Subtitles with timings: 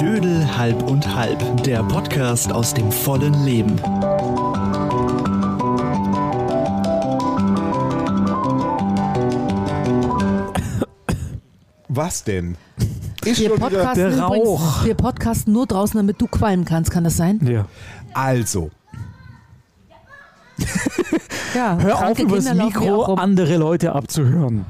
[0.00, 3.78] Dödel halb und halb, der Podcast aus dem vollen Leben.
[11.88, 12.56] Was denn?
[13.26, 14.84] Ist Wir podcasten, der übrigens, Rauch.
[14.86, 16.90] wir podcasten nur draußen, damit du qualmen kannst.
[16.90, 17.40] Kann das sein?
[17.46, 17.66] Ja.
[18.14, 18.70] also,
[21.54, 21.78] Ja.
[21.80, 24.64] Hör auf, übers Mikro andere Leute abzuhören.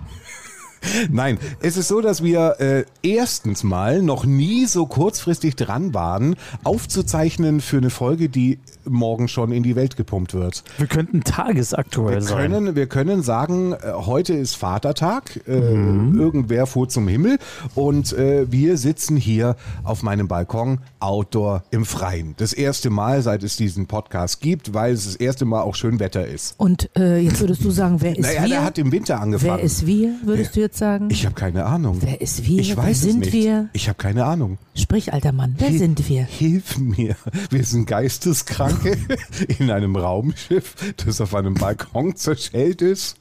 [1.11, 6.37] Nein, es ist so, dass wir äh, erstens mal noch nie so kurzfristig dran waren,
[6.65, 10.63] aufzuzeichnen für eine Folge, die morgen schon in die Welt gepumpt wird.
[10.79, 12.53] Wir könnten tagesaktuell Wir sein.
[12.53, 17.39] können, wir können sagen, äh, heute ist Vatertag, äh, irgendwer fuhr zum Himmel
[17.75, 22.35] und äh, wir sitzen hier auf meinem Balkon outdoor im Freien.
[22.37, 25.99] Das erste Mal, seit es diesen Podcast gibt, weil es das erste Mal auch schön
[26.01, 26.55] Wetter ist.
[26.59, 28.49] Und äh, jetzt würdest du sagen, wer ist Naja, wir?
[28.49, 29.59] der hat im Winter angefangen.
[29.59, 30.84] wer ist wir, würdest du jetzt sagen?
[31.09, 31.99] Ich habe keine Ahnung.
[32.01, 32.61] Wer ist wir?
[32.61, 33.33] Ich Wer weiß sind es nicht.
[33.33, 33.69] wir?
[33.73, 34.59] Ich habe keine Ahnung.
[34.75, 36.25] Sprich, alter Mann, wer Hil- sind wir?
[36.25, 37.17] Hilf mir.
[37.51, 38.97] Wir sind Geisteskranke
[39.59, 40.75] in einem Raumschiff,
[41.05, 43.17] das auf einem Balkon zerschellt ist.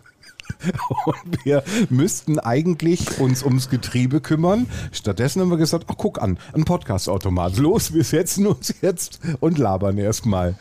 [1.06, 4.67] Und wir müssten eigentlich uns ums Getriebe kümmern.
[4.91, 7.58] Stattdessen haben wir gesagt, ach guck an, ein Podcast-Automat.
[7.58, 10.56] Los, wir setzen uns jetzt und labern erstmal.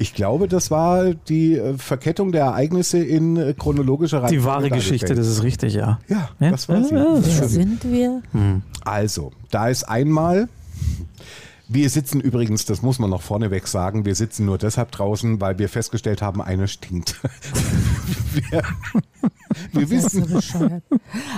[0.00, 4.40] Ich glaube, das war die äh, Verkettung der Ereignisse in äh, chronologischer Reihenfolge.
[4.40, 5.98] Die wahre Geschichte, das ist richtig, ja.
[6.08, 6.50] Ja, Ja?
[6.50, 6.94] das war sie.
[6.94, 8.22] Ja, Wer sind wir?
[8.82, 10.48] Also, da ist einmal.
[11.68, 15.58] Wir sitzen übrigens, das muss man noch vorneweg sagen, wir sitzen nur deshalb draußen, weil
[15.58, 17.20] wir festgestellt haben, einer stinkt.
[18.32, 18.62] wir,
[19.72, 20.82] wir so wissen, bescheuert?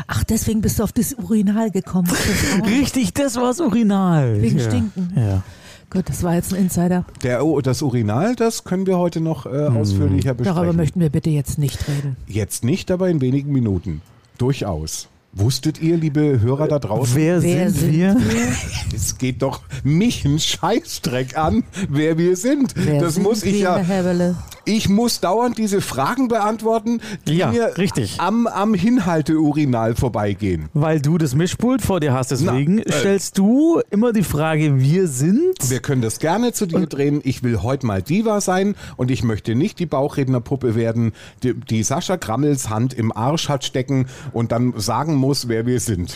[0.06, 2.08] Ach, deswegen bist du auf das Urinal gekommen.
[2.08, 2.64] Das.
[2.70, 4.40] Richtig, das war's Original.
[4.40, 4.64] Wegen ja.
[4.64, 5.12] Stinken.
[5.16, 5.42] Ja.
[5.92, 7.04] Gut, das war jetzt ein Insider.
[7.22, 10.56] der, das Urinal, das können wir heute noch äh, ausführlicher besprechen.
[10.56, 12.16] Darüber möchten wir bitte jetzt nicht reden.
[12.26, 14.00] Jetzt nicht, aber in wenigen Minuten.
[14.38, 15.08] Durchaus.
[15.34, 18.16] Wusstet ihr, liebe Hörer da draußen, Wer, Wer sind, sind wir?
[18.94, 22.72] es geht doch mich ein Scheißdreck an, wer wir sind.
[22.74, 24.34] Wer das sind muss ich wir, ja, Herr?
[24.64, 28.20] Ich muss dauernd diese Fragen beantworten, die Ja, mir richtig.
[28.20, 30.68] am, am Hinhalteurinal vorbeigehen.
[30.72, 32.92] Weil du das Mischpult vor dir hast, deswegen Na, äh.
[32.92, 35.68] stellst du immer die Frage, wir sind.
[35.68, 37.20] Wir können das gerne zu dir drehen.
[37.24, 41.12] Ich will heute mal Diva sein und ich möchte nicht die Bauchrednerpuppe werden,
[41.42, 45.80] die, die Sascha Krammels Hand im Arsch hat stecken und dann sagen muss, wer wir
[45.80, 46.14] sind.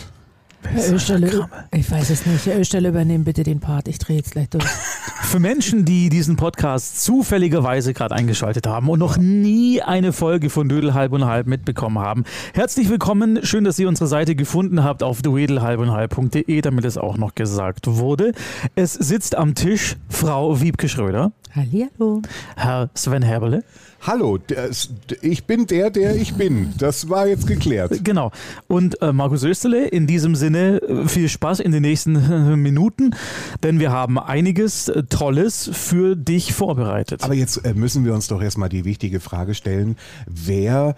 [0.62, 2.46] Herr Österle, ich weiß es nicht.
[2.46, 3.88] Herr Österle, übernehmen bitte den Part.
[3.88, 4.64] Ich drehe jetzt gleich durch.
[5.22, 10.68] Für Menschen, die diesen Podcast zufälligerweise gerade eingeschaltet haben und noch nie eine Folge von
[10.68, 12.24] Dödel halb und halb mitbekommen haben,
[12.54, 13.40] herzlich willkommen.
[13.42, 18.32] Schön, dass ihr unsere Seite gefunden habt auf dödelhalbundhalb.de, damit es auch noch gesagt wurde.
[18.74, 22.22] Es sitzt am Tisch Frau Wiebke Schröder, Hallihallo.
[22.56, 23.64] Herr Sven Herberle,
[24.02, 24.38] Hallo,
[24.70, 24.90] ist-
[25.22, 26.72] ich bin der, der ich bin.
[26.78, 28.04] Das war jetzt geklärt.
[28.04, 28.30] genau,
[28.68, 29.86] und äh, Markus Österle.
[29.88, 33.14] In diesem Sinne äh, viel Spaß in den nächsten äh, Minuten,
[33.62, 37.24] denn wir haben einiges äh, Tolles für dich vorbereitet.
[37.24, 39.96] Aber jetzt äh, müssen wir uns doch erstmal die wichtige Frage stellen,
[40.26, 40.94] wer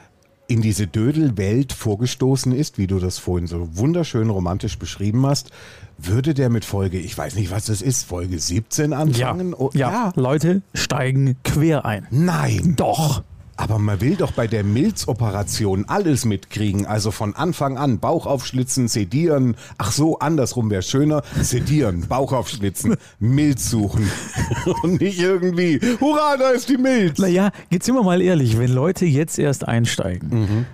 [0.46, 5.50] in diese Dödelwelt vorgestoßen ist, wie du das vorhin so wunderschön romantisch beschrieben hast,
[5.98, 9.54] würde der mit Folge, ich weiß nicht, was das ist, Folge 17 ja, anfangen?
[9.54, 12.06] Oh, ja, Leute steigen quer ein.
[12.10, 12.74] Nein.
[12.76, 13.22] Doch.
[13.60, 16.86] Aber man will doch bei der Milzoperation alles mitkriegen.
[16.86, 19.56] Also von Anfang an Bauch aufschlitzen, sedieren.
[19.78, 21.22] Ach so, andersrum wäre schöner.
[21.42, 24.08] Sedieren, Bauch aufschlitzen, Milz suchen.
[24.84, 27.18] Und nicht irgendwie, hurra, da ist die Milz.
[27.18, 30.66] Naja, jetzt sind wir mal ehrlich, wenn Leute jetzt erst einsteigen, Mhm.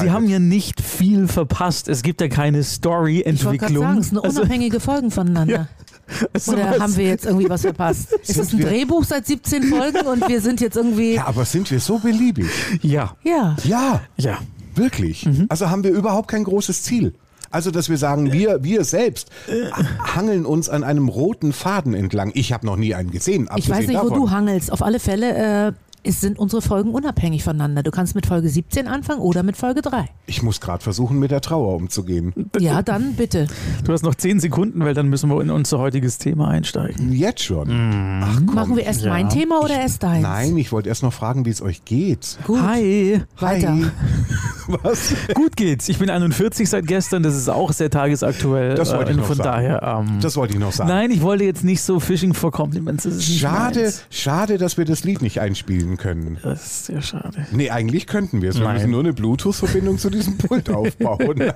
[0.00, 1.88] Sie haben ja nicht viel verpasst.
[1.88, 3.82] Es gibt ja keine Ich wollte gerade Story-Entwicklung.
[3.84, 5.68] sagen, es sind Also, unabhängige Folgen voneinander.
[6.32, 8.08] also Oder was- haben wir jetzt irgendwie was verpasst?
[8.26, 11.14] Es ist ein wir- Drehbuch seit 17 Folgen und wir sind jetzt irgendwie.
[11.14, 12.46] Ja, aber sind wir so beliebig?
[12.82, 13.56] Ja, Ja.
[13.64, 14.38] Ja, ja.
[14.74, 15.26] wirklich.
[15.26, 15.46] Mhm.
[15.48, 17.14] Also haben wir überhaupt kein großes Ziel.
[17.50, 19.30] Also, dass wir sagen, wir, wir selbst
[20.14, 22.30] hangeln uns an einem roten Faden entlang.
[22.34, 23.48] Ich habe noch nie einen gesehen.
[23.56, 24.18] Ich weiß nicht, wo davon.
[24.18, 24.70] du hangelst.
[24.70, 25.72] Auf alle Fälle äh,
[26.04, 27.82] es sind unsere Folgen unabhängig voneinander.
[27.82, 30.06] Du kannst mit Folge 17 anfangen oder mit Folge 3.
[30.26, 32.32] Ich muss gerade versuchen, mit der Trauer umzugehen.
[32.58, 33.46] Ja, dann bitte.
[33.84, 37.12] Du hast noch zehn Sekunden, weil dann müssen wir in unser heutiges Thema einsteigen.
[37.12, 37.68] Jetzt schon.
[37.68, 38.22] Mhm.
[38.24, 38.54] Ach komm.
[38.54, 39.10] Machen wir erst ja.
[39.10, 40.22] mein Thema oder erst deins?
[40.22, 42.38] Nein, ich wollte erst noch fragen, wie es euch geht.
[42.46, 42.60] Gut.
[42.60, 43.72] Hi, Weiter.
[43.74, 43.84] Hi.
[44.82, 45.14] Was?
[45.34, 45.88] gut geht's.
[45.88, 48.74] Ich bin 41 seit gestern, das ist auch sehr tagesaktuell.
[48.74, 49.48] Das wollte ich äh, noch Von sagen.
[49.48, 50.04] daher.
[50.06, 50.90] Ähm, Das wollte ich noch sagen.
[50.90, 53.04] nein, ich wollte jetzt nicht so Fishing for Compliments.
[53.04, 56.38] Das ist nicht Schade, schade, dass wir das Lied nicht einspielen können.
[56.42, 57.46] Das ist sehr schade.
[57.52, 58.56] Nee, eigentlich könnten wir es.
[58.58, 58.74] Wir Nein.
[58.76, 61.52] müssen nur eine Bluetooth-Verbindung zu diesem Pult aufbauen.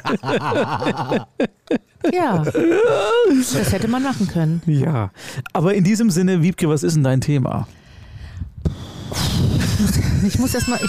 [2.12, 2.44] Ja.
[2.44, 4.62] Das hätte man machen können.
[4.66, 5.10] Ja,
[5.52, 7.68] aber in diesem Sinne, Wiebke, was ist denn dein Thema?
[10.26, 10.80] Ich muss erstmal.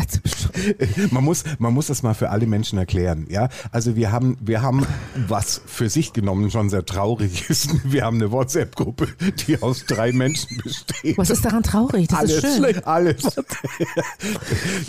[1.10, 3.26] man, muss, man muss das mal für alle Menschen erklären.
[3.28, 3.48] Ja?
[3.70, 4.86] Also wir haben, wir haben,
[5.28, 9.08] was für sich genommen schon sehr traurig ist, wir haben eine WhatsApp-Gruppe,
[9.46, 11.18] die aus drei Menschen besteht.
[11.18, 12.08] Was ist daran traurig?
[12.08, 12.84] Das alles, ist schön.
[12.84, 13.22] alles.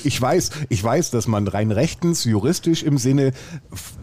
[0.04, 3.32] Ich weiß, ich weiß, dass man rein rechtens, juristisch im Sinne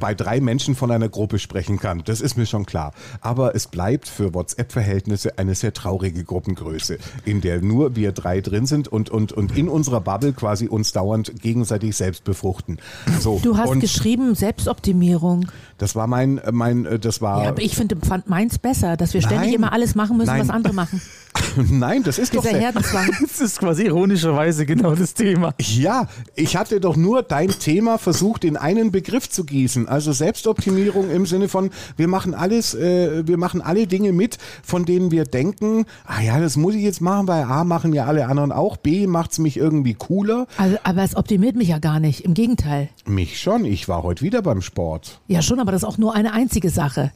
[0.00, 2.02] bei drei Menschen von einer Gruppe sprechen kann.
[2.04, 2.92] Das ist mir schon klar.
[3.20, 8.66] Aber es bleibt für WhatsApp-Verhältnisse eine sehr traurige Gruppengröße, in der nur wir drei drin
[8.66, 12.78] sind und, und, und in unserer Bubble quasi uns dauernd gegenseitig selbst befruchten.
[13.20, 15.46] So, Du hast und geschrieben Selbstoptimierung.
[15.78, 19.14] das war mein, mein, äh, das war, Ja, aber ich finde, fand meins besser, dass
[19.14, 19.54] wir ständig Nein.
[19.54, 20.40] immer alles machen müssen, Nein.
[20.42, 21.00] was andere machen.
[21.70, 23.08] nein, das ist doch Dieser sehr, Herdenzwang.
[23.20, 25.54] Das ist quasi ironischerweise genau das Thema.
[25.58, 29.88] Ja, ich hatte doch nur dein Thema versucht in einen Begriff zu gießen.
[29.88, 34.84] Also Selbstoptimierung im Sinne von, wir machen alles, äh, wir machen alle Dinge mit, von
[34.84, 38.26] denen wir denken, ah ja, das muss ich jetzt machen, weil A machen ja alle
[38.26, 40.46] anderen auch, B macht's mich irgendwie cooler.
[40.58, 42.20] Also, aber es optimiert mich ja gar nicht.
[42.20, 42.88] Im Gegenteil.
[43.06, 45.20] Mich schon, ich war heute wieder beim Sport.
[45.28, 47.12] Ja, schon, aber das ist auch nur eine einzige Sache.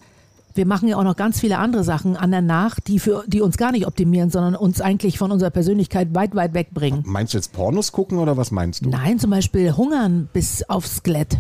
[0.55, 3.43] Wir machen ja auch noch ganz viele andere Sachen an der nach, die, für, die
[3.43, 7.03] uns gar nicht optimieren, sondern uns eigentlich von unserer Persönlichkeit weit, weit wegbringen.
[7.05, 8.89] Meinst du jetzt Pornos gucken oder was meinst du?
[8.89, 11.39] Nein, zum Beispiel hungern bis aufs Skelett.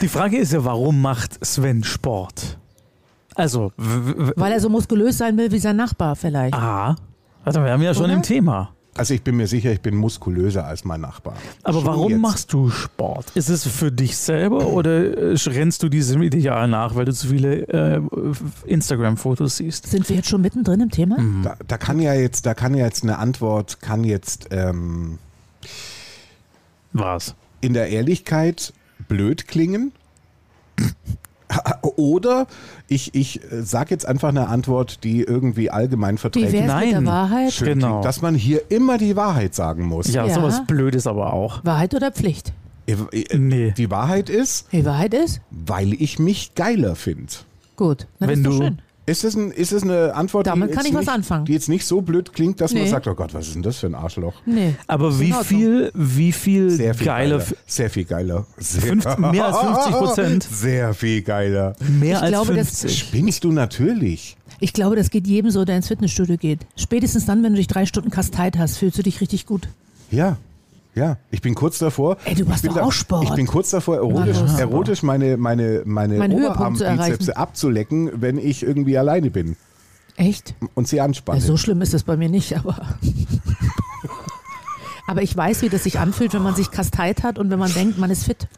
[0.00, 2.58] Die Frage ist ja, warum macht Sven Sport?
[3.34, 6.54] Also, Weil er so muskulös sein will wie sein Nachbar vielleicht.
[6.54, 6.96] A,
[7.44, 8.14] also wir haben ja schon Oder?
[8.14, 8.75] im Thema.
[8.96, 11.34] Also ich bin mir sicher, ich bin muskulöser als mein Nachbar.
[11.62, 12.20] Aber Schon warum jetzt.
[12.20, 13.30] machst du Sport?
[13.34, 17.28] Ist es für dich selber oder äh, rennst du diesem Ideal nach, weil du zu
[17.28, 18.00] viele äh,
[18.66, 19.86] Instagram-Fotos siehst?
[19.86, 21.16] Sind wir jetzt schon mittendrin im Thema?
[21.42, 25.18] Da, da kann ja jetzt, da kann ja jetzt eine Antwort, kann jetzt ähm,
[26.92, 27.34] Was?
[27.60, 28.72] in der Ehrlichkeit
[29.08, 29.92] blöd klingen.
[31.96, 32.46] Oder
[32.88, 37.00] ich, ich äh, sag jetzt einfach eine Antwort, die irgendwie allgemein verträglich wär's mit der
[37.00, 37.06] Nein.
[37.06, 37.52] Wahrheit?
[37.52, 37.88] schön Genau.
[37.88, 40.12] klingt, dass man hier immer die Wahrheit sagen muss.
[40.12, 40.34] Ja, Ja.
[40.34, 41.64] sowas Blödes aber auch.
[41.64, 42.52] Wahrheit oder Pflicht?
[42.86, 43.74] Äh, äh, Nee.
[43.76, 45.40] Die Wahrheit ist, Die Wahrheit ist?
[45.50, 47.32] weil ich mich geiler finde.
[47.76, 48.06] Gut.
[48.18, 48.82] Na, Wenn ist du- schön.
[49.08, 51.44] Ist es, ein, ist es eine Antwort, Damit die, kann jetzt ich was nicht, anfangen.
[51.44, 52.88] die jetzt nicht so blöd klingt, dass man Nee.
[52.88, 54.34] sagt, oh Gott, was ist denn das für ein Arschloch?
[54.44, 54.74] Nee.
[54.88, 55.44] Aber wie Ordnung.
[55.44, 57.50] viel, wie viel, Sehr viel geiler, geiler.
[57.66, 58.46] Sehr viel geiler.
[58.58, 60.42] Sehr, Fünf- mehr als 50 Prozent.
[60.42, 61.76] Sehr viel geiler.
[61.88, 62.98] mehr Ich als glaube, das- 50?
[62.98, 64.36] Spinnst du natürlich.
[64.58, 66.60] Ich glaube, das geht jedem so, der ins Fitnessstudio geht.
[66.76, 69.68] Spätestens dann, wenn du dich drei Stunden kasteit hast, fühlst du dich richtig gut.
[70.10, 70.36] Ja.
[70.96, 72.16] Ja, ich bin kurz davor.
[72.24, 73.24] Ey, du machst ich bin doch auch Sport.
[73.24, 74.58] Ich bin kurz davor, erotisch, Markus.
[74.58, 79.56] erotisch meine, meine, meine zu Oberarmbizepse abzulecken, wenn ich irgendwie alleine bin
[80.16, 80.54] Echt?
[80.74, 81.38] und sie anspanne.
[81.38, 82.76] Ja, so schlimm ist es bei mir nicht, aber.
[85.06, 87.72] aber ich weiß, wie das sich anfühlt, wenn man sich kasteit hat und wenn man
[87.74, 88.48] denkt, man ist fit.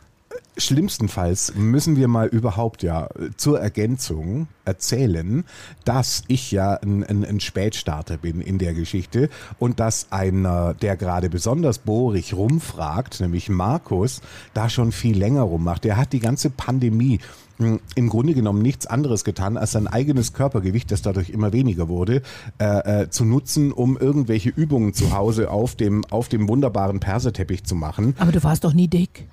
[0.58, 5.44] Schlimmstenfalls müssen wir mal überhaupt ja zur Ergänzung erzählen,
[5.84, 10.96] dass ich ja ein, ein, ein Spätstarter bin in der Geschichte und dass einer, der
[10.96, 14.20] gerade besonders bohrig rumfragt, nämlich Markus,
[14.52, 15.84] da schon viel länger rummacht.
[15.84, 17.20] Der hat die ganze Pandemie
[17.58, 21.88] mh, im Grunde genommen nichts anderes getan, als sein eigenes Körpergewicht, das dadurch immer weniger
[21.88, 22.22] wurde,
[22.58, 27.64] äh, äh, zu nutzen, um irgendwelche Übungen zu Hause auf dem, auf dem wunderbaren Perserteppich
[27.64, 28.14] zu machen.
[28.19, 29.28] Aber du warst doch nie dick.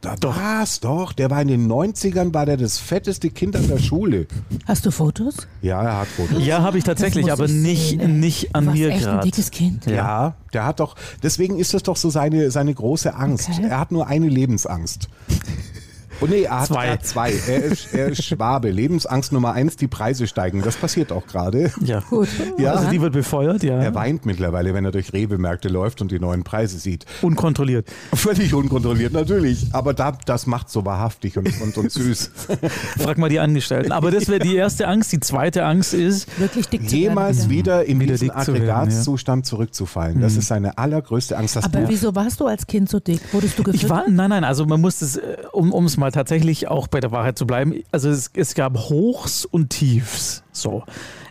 [0.00, 1.12] Da war's doch.
[1.12, 4.26] Der war in den 90ern, war der das fetteste Kind an der Schule.
[4.66, 5.48] Hast du Fotos?
[5.60, 6.44] Ja, er hat Fotos.
[6.44, 9.12] Ja, habe ich tatsächlich, aber ich nicht, sehen, nicht an du warst mir echt ein
[9.14, 9.24] gerade.
[9.24, 9.86] dickes Kind.
[9.86, 10.34] Ja.
[10.52, 13.48] der hat doch, deswegen ist das doch so seine, seine große Angst.
[13.52, 13.66] Okay.
[13.68, 15.08] Er hat nur eine Lebensangst.
[16.20, 16.86] Oh nee, er hat Zwei.
[16.86, 17.32] er zwei.
[17.48, 18.70] Er ist, er ist Schwabe.
[18.70, 20.62] Lebensangst Nummer eins, die Preise steigen.
[20.62, 21.70] Das passiert auch gerade.
[21.80, 22.00] Ja.
[22.00, 22.28] Gut.
[22.58, 22.72] Ja.
[22.72, 23.78] Also die wird befeuert, ja.
[23.80, 27.06] Er weint mittlerweile, wenn er durch Rewe-Märkte läuft und die neuen Preise sieht.
[27.22, 27.86] Unkontrolliert.
[28.14, 29.68] Völlig unkontrolliert, natürlich.
[29.72, 32.30] Aber da, das macht so wahrhaftig und, und, und süß.
[32.98, 33.92] Frag mal die Angestellten.
[33.92, 35.12] Aber das wäre die erste Angst.
[35.12, 37.50] Die zweite Angst ist, Wirklich dick zu jemals werden.
[37.50, 38.56] wieder in Wieder diesen dick zu ja.
[38.58, 40.20] Aggregatzustand zurückzufallen.
[40.20, 41.56] Das ist seine allergrößte Angst.
[41.56, 43.20] Das Aber Buch, wieso warst du als Kind so dick?
[43.32, 43.84] Wurdest du gefüttert?
[43.84, 46.88] ich war, nein, nein, also man muss es, äh, um um es mal tatsächlich auch
[46.88, 50.42] bei der Wahrheit zu bleiben, also es, es gab Hochs und Tiefs.
[50.52, 50.84] So.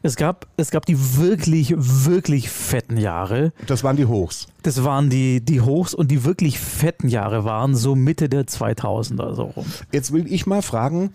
[0.04, 3.52] Es gab, es gab die wirklich, wirklich fetten Jahre.
[3.68, 4.48] das waren die Hochs.
[4.64, 9.34] Das waren die, die Hochs und die wirklich fetten Jahre waren so Mitte der 2000er
[9.34, 9.66] so rum.
[9.92, 11.14] Jetzt will ich mal fragen,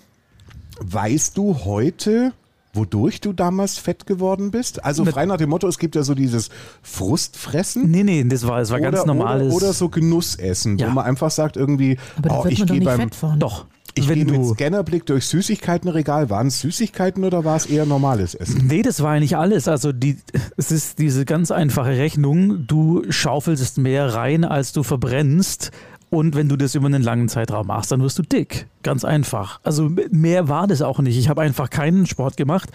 [0.80, 2.32] weißt du heute,
[2.72, 4.84] wodurch du damals fett geworden bist?
[4.84, 6.48] Also frei nach dem Motto, es gibt ja so dieses
[6.82, 7.90] Frustfressen.
[7.90, 9.52] Nee, nee, das war, das war ganz oder, normales.
[9.52, 10.88] Oder, oder so Genussessen, Ja.
[10.88, 11.98] wo man einfach sagt irgendwie,
[12.28, 13.38] oh, wird ich man doch gehe nicht beim, fett von.
[13.38, 13.66] Doch.
[13.94, 16.30] ich wenn gehe mit Scannerblick durch Süßigkeitenregal.
[16.30, 18.66] Waren es Süßigkeiten oder war es eher normales Essen?
[18.66, 19.68] Nee, das war eigentlich alles.
[19.68, 20.16] Also die,
[20.56, 22.66] es ist diese ganz einfache Rechnung.
[22.66, 25.72] Du schaufelst mehr rein, als du verbrennst.
[26.12, 28.66] Und wenn du das über einen langen Zeitraum machst, dann wirst du dick.
[28.82, 29.60] Ganz einfach.
[29.62, 31.16] Also mehr war das auch nicht.
[31.16, 32.68] Ich habe einfach keinen Sport gemacht.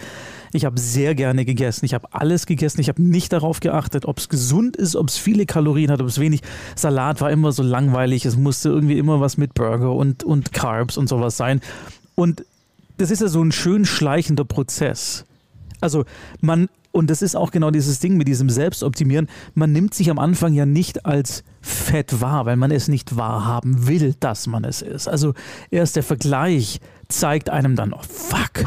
[0.53, 1.85] Ich habe sehr gerne gegessen.
[1.85, 2.81] Ich habe alles gegessen.
[2.81, 6.07] Ich habe nicht darauf geachtet, ob es gesund ist, ob es viele Kalorien hat, ob
[6.07, 6.41] es wenig.
[6.75, 8.25] Salat war immer so langweilig.
[8.25, 11.61] Es musste irgendwie immer was mit Burger und, und Carbs und sowas sein.
[12.15, 12.43] Und
[12.97, 15.25] das ist ja so ein schön schleichender Prozess.
[15.79, 16.05] Also
[16.41, 20.17] man, und das ist auch genau dieses Ding mit diesem Selbstoptimieren, man nimmt sich am
[20.17, 24.81] Anfang ja nicht als fett wahr, weil man es nicht wahrhaben will, dass man es
[24.81, 25.07] ist.
[25.07, 25.33] Also
[25.69, 28.65] erst der Vergleich zeigt einem dann, oh fuck,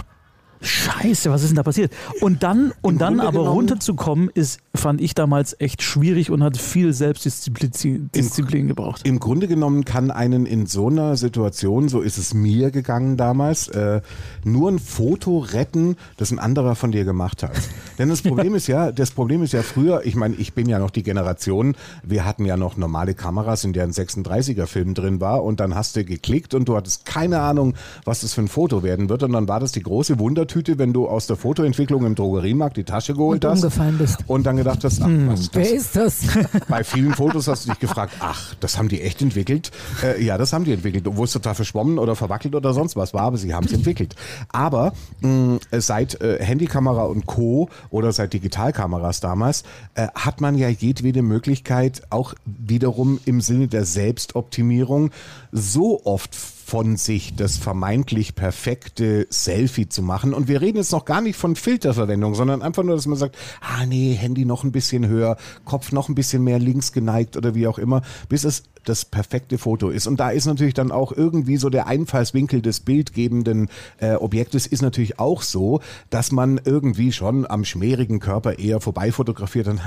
[0.63, 1.93] Scheiße, was ist denn da passiert?
[2.21, 6.57] Und dann, und dann Grunde aber runterzukommen, ist, fand ich damals echt schwierig und hat
[6.57, 9.03] viel Selbstdisziplin Disziplin gebraucht.
[9.05, 13.69] Im Grunde genommen kann einen in so einer Situation, so ist es mir gegangen damals,
[13.69, 14.01] äh,
[14.45, 17.53] nur ein Foto retten, das ein anderer von dir gemacht hat.
[17.99, 20.79] Denn das Problem ist ja, das Problem ist ja früher, ich meine, ich bin ja
[20.79, 25.21] noch die Generation, wir hatten ja noch normale Kameras, in der ein 36er Film drin
[25.21, 28.49] war und dann hast du geklickt und du hattest keine Ahnung, was das für ein
[28.49, 32.07] Foto werden wird und dann war das die große Wundertüte, wenn du aus der Fotoentwicklung
[32.07, 34.19] im Drogeriemarkt die Tasche geholt Und hast umgefallen bist.
[34.27, 35.63] und dann gedacht hast, ach, was ist das?
[35.63, 36.21] Wer ist das?
[36.69, 39.71] Bei vielen Fotos hast du dich gefragt, ach, das haben die echt entwickelt?
[40.03, 43.15] Äh, ja, das haben die entwickelt, obwohl es total verschwommen oder verwackelt oder sonst was
[43.15, 44.15] war, aber sie haben es entwickelt.
[44.49, 47.69] Aber mh, seit äh, Handykamera und Co.
[47.91, 53.85] oder seit Digitalkameras damals äh, hat man ja jedwede Möglichkeit, auch wiederum im Sinne der
[53.85, 55.11] Selbstoptimierung
[55.53, 56.35] so oft
[56.71, 60.33] von sich das vermeintlich perfekte Selfie zu machen.
[60.33, 63.37] Und wir reden jetzt noch gar nicht von Filterverwendung, sondern einfach nur, dass man sagt,
[63.61, 67.57] ah nee, Handy noch ein bisschen höher, Kopf noch ein bisschen mehr links geneigt oder
[67.57, 70.07] wie auch immer, bis es das perfekte Foto ist.
[70.07, 74.81] Und da ist natürlich dann auch irgendwie so der Einfallswinkel des bildgebenden äh, Objektes ist
[74.81, 79.81] natürlich auch so, dass man irgendwie schon am schmierigen Körper eher vorbei fotografiert und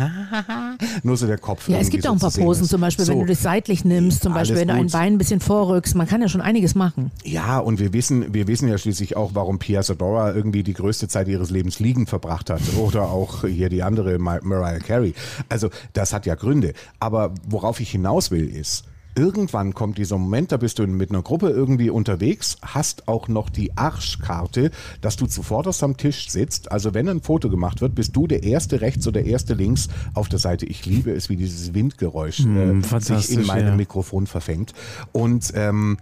[1.04, 1.70] nur so der Kopf.
[1.70, 3.22] Ja, es gibt auch ein paar Posen, zum Beispiel, wenn So.
[3.22, 4.92] du das seitlich nimmst, zum Alles Beispiel, wenn du ein gut.
[4.92, 5.96] Bein ein bisschen vorrückst.
[5.96, 7.12] Man kann ja schon einiges machen.
[7.24, 11.08] Ja, und wir wissen, wir wissen ja schließlich auch, warum Pia Zadora irgendwie die größte
[11.08, 12.62] Zeit ihres Lebens liegend verbracht hat.
[12.78, 15.14] Oder auch hier die andere Mar Mariah Carey.
[15.50, 16.74] Also das hat ja Gründe.
[17.00, 21.22] Aber worauf ich hinaus will ist, Irgendwann kommt dieser Moment, da bist du mit einer
[21.22, 26.72] Gruppe irgendwie unterwegs, hast auch noch die Arschkarte, dass du zuvorderst am Tisch sitzt.
[26.72, 29.88] Also wenn ein Foto gemacht wird, bist du der erste rechts oder der erste links
[30.16, 30.66] auf der Seite.
[30.66, 33.76] Ich liebe es, wie dieses Windgeräusch äh, sich in meinem ja.
[33.76, 34.74] Mikrofon verfängt.
[35.12, 35.98] Und ähm,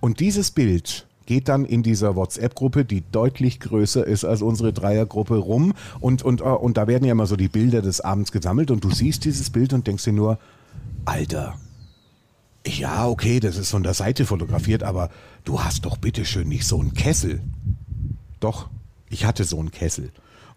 [0.00, 5.36] und dieses Bild geht dann in dieser WhatsApp-Gruppe, die deutlich größer ist als unsere Dreiergruppe,
[5.36, 5.74] rum.
[6.00, 8.82] Und, und, äh, und da werden ja immer so die Bilder des Abends gesammelt und
[8.82, 10.40] du siehst dieses Bild und denkst dir nur,
[11.04, 11.56] Alter,
[12.66, 15.10] ja, okay, das ist von der Seite fotografiert, aber
[15.44, 17.40] du hast doch bitteschön nicht so einen Kessel.
[18.40, 18.68] Doch,
[19.08, 20.10] ich hatte so einen Kessel.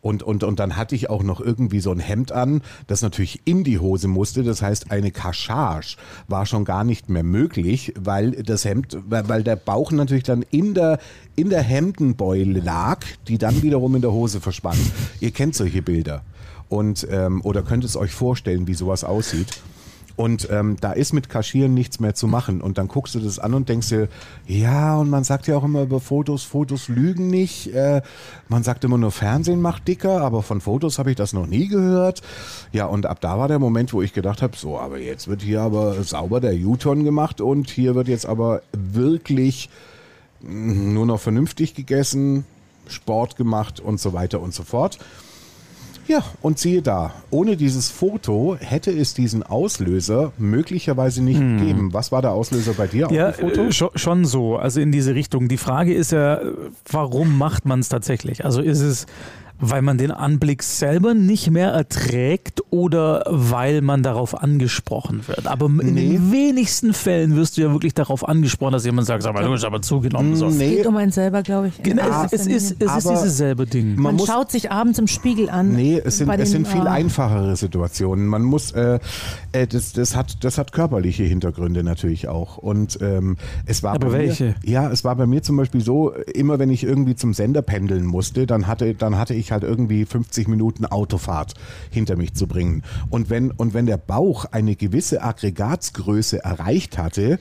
[0.04, 3.40] Und, und, und dann hatte ich auch noch irgendwie so ein Hemd an, das natürlich
[3.46, 4.44] in die Hose musste.
[4.44, 5.96] Das heißt, eine Kaschage
[6.28, 10.44] war schon gar nicht mehr möglich, weil das Hemd, weil, weil der Bauch natürlich dann
[10.52, 11.00] in der,
[11.38, 14.82] in der Hemdenbeule lag, die dann wiederum in der Hose verschwand.
[15.22, 16.22] Ihr kennt solche Bilder.
[16.68, 19.62] Und, ähm, oder könnt es euch vorstellen, wie sowas aussieht.
[20.16, 22.62] Und ähm, da ist mit Kaschieren nichts mehr zu machen.
[22.62, 24.10] Und dann guckst du das an und denkst dir,
[24.46, 27.74] ja, und man sagt ja auch immer über Fotos, Fotos lügen nicht.
[27.74, 28.02] Äh,
[28.48, 31.68] man sagt immer nur, Fernsehen macht dicker, aber von Fotos habe ich das noch nie
[31.68, 32.22] gehört.
[32.72, 35.42] Ja, und ab da war der Moment, wo ich gedacht habe, so, aber jetzt wird
[35.42, 39.70] hier aber sauber der U-Turn gemacht und hier wird jetzt aber wirklich
[40.42, 42.46] mm, nur noch vernünftig gegessen,
[42.88, 45.00] Sport gemacht und so weiter und so fort.
[46.08, 51.94] Ja, und siehe da, ohne dieses Foto hätte es diesen Auslöser möglicherweise nicht gegeben.
[51.94, 53.08] Was war der Auslöser bei dir?
[53.12, 53.62] Ja, ein Foto?
[53.64, 55.48] äh, schon, schon so, also in diese Richtung.
[55.48, 56.42] Die Frage ist ja,
[56.92, 58.44] warum macht man es tatsächlich?
[58.44, 59.06] Also ist es,
[59.70, 65.48] weil man den Anblick selber nicht mehr erträgt oder weil man darauf angesprochen wird?
[65.48, 66.10] Aber in Nee.
[66.10, 69.52] den wenigsten Fällen wirst du ja wirklich darauf angesprochen, dass jemand sagt, sag mal, du
[69.54, 70.36] hast aber zugenommen.
[70.36, 70.50] So.
[70.50, 70.78] Nee.
[70.78, 71.82] Geht um einen selber, glaube ich.
[71.84, 73.96] Genau, Ja, es, es ist, es ist dieses selbe Ding.
[74.00, 75.74] Man, muss- schaut sich abends im Spiegel an.
[75.74, 78.28] Nee, es sind, Bei es den, sind viel ah, einfachere Situationen.
[78.28, 79.00] Man muss, äh,
[79.52, 82.58] äh, das, das, hat, das hat körperliche Hintergründe natürlich auch.
[82.58, 84.44] Und ähm, es war Aber bei welche?
[84.44, 87.62] Mir, ja, es war bei mir zum Beispiel so, immer wenn ich irgendwie zum Sender
[87.62, 91.54] pendeln musste, dann hatte, dann hatte ich halt irgendwie 50 Minuten Autofahrt
[91.90, 92.84] hinter mich zu bringen.
[93.10, 97.40] Und wenn, und wenn der Bauch eine gewisse Aggregatsgröße erreicht hatte,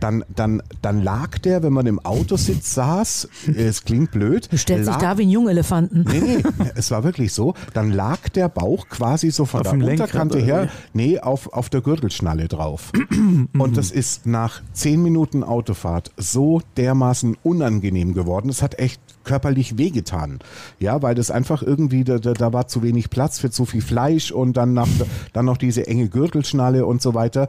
[0.00, 4.88] dann, dann, dann lag der, wenn man im Autositz saß, es klingt blöd, Du stellst
[4.88, 6.04] dich lag da wie ein Jungelefanten.
[6.10, 6.42] Nee, nee,
[6.74, 7.54] es war wirklich so.
[7.74, 11.52] Dann lag der Bauch quasi so von Auf der Lenkrad, Unterkante oder her, nee, auf,
[11.52, 12.92] auf der Gürtelschnalle drauf.
[13.58, 18.48] Und das ist nach zehn Minuten Autofahrt so dermaßen unangenehm geworden.
[18.48, 20.38] Es hat echt körperlich wehgetan.
[20.78, 24.32] Ja, weil das einfach irgendwie, da, da, war zu wenig Platz für zu viel Fleisch
[24.32, 24.88] und dann, nach,
[25.32, 27.48] dann noch diese enge Gürtelschnalle und so weiter.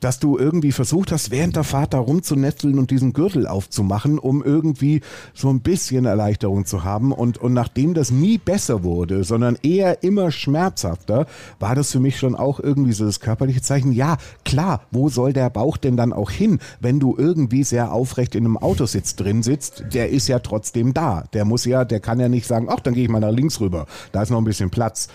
[0.00, 4.42] Dass du irgendwie versucht hast, während der Fahrt da rumzunetzeln und diesen Gürtel aufzumachen, um
[4.42, 5.00] irgendwie
[5.34, 7.12] so ein bisschen Erleichterung zu haben.
[7.12, 11.26] Und, und nachdem das nie besser wurde, sondern eher immer schmerzhafter,
[11.58, 13.92] war das für mich schon auch irgendwie so das körperliche Zeichen.
[13.92, 18.34] Ja, klar, wo soll der Bauch denn dann auch hin, wenn du irgendwie sehr aufrecht
[18.34, 19.84] in einem Autositz drin sitzt?
[19.92, 21.24] Der ist ja trotzdem da.
[21.32, 23.60] Der muss ja, der kann ja nicht sagen, ach, dann gehe ich mal nach links
[23.60, 23.86] rüber.
[24.12, 25.08] Da ist noch ein bisschen Platz.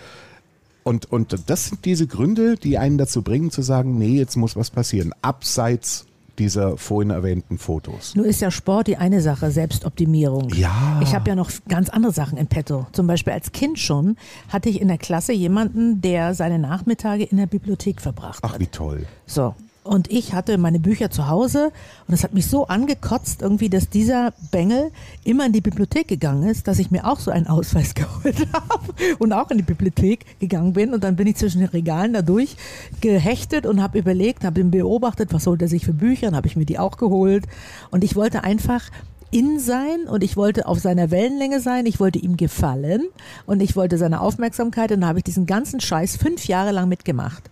[0.84, 4.56] Und, und das sind diese Gründe, die einen dazu bringen zu sagen, nee, jetzt muss
[4.56, 5.14] was passieren.
[5.22, 6.06] Abseits
[6.40, 8.16] dieser vorhin erwähnten Fotos.
[8.16, 10.50] Nur ist ja Sport die eine Sache, Selbstoptimierung.
[10.50, 11.00] Ja.
[11.04, 12.88] Ich habe ja noch ganz andere Sachen in petto.
[12.92, 14.18] Zum Beispiel als Kind schon
[14.50, 18.60] hatte ich in der Klasse jemanden, der seine Nachmittage in der Bibliothek verbracht Ach, hat.
[18.60, 19.06] wie toll.
[19.26, 19.54] So.
[19.84, 21.72] Und ich hatte meine Bücher zu Hause
[22.08, 24.92] und es hat mich so angekotzt irgendwie, dass dieser Bengel
[25.26, 28.94] immer in die Bibliothek gegangen ist, dass ich mir auch so einen Ausweis geholt habe
[29.20, 30.94] und auch in die Bibliothek gegangen bin.
[30.94, 32.56] Und dann bin ich zwischen den Regalen da durch
[33.02, 36.48] gehechtet und habe überlegt, habe ihn beobachtet, was holt er sich für Bücher, dann habe
[36.48, 37.46] ich mir die auch geholt.
[37.92, 38.90] Und ich wollte einfach
[39.32, 43.02] in sein und ich wollte auf seiner Wellenlänge sein, ich wollte ihm gefallen
[43.46, 46.88] und ich wollte seine Aufmerksamkeit und dann habe ich diesen ganzen Scheiß fünf Jahre lang
[46.88, 47.50] mitgemacht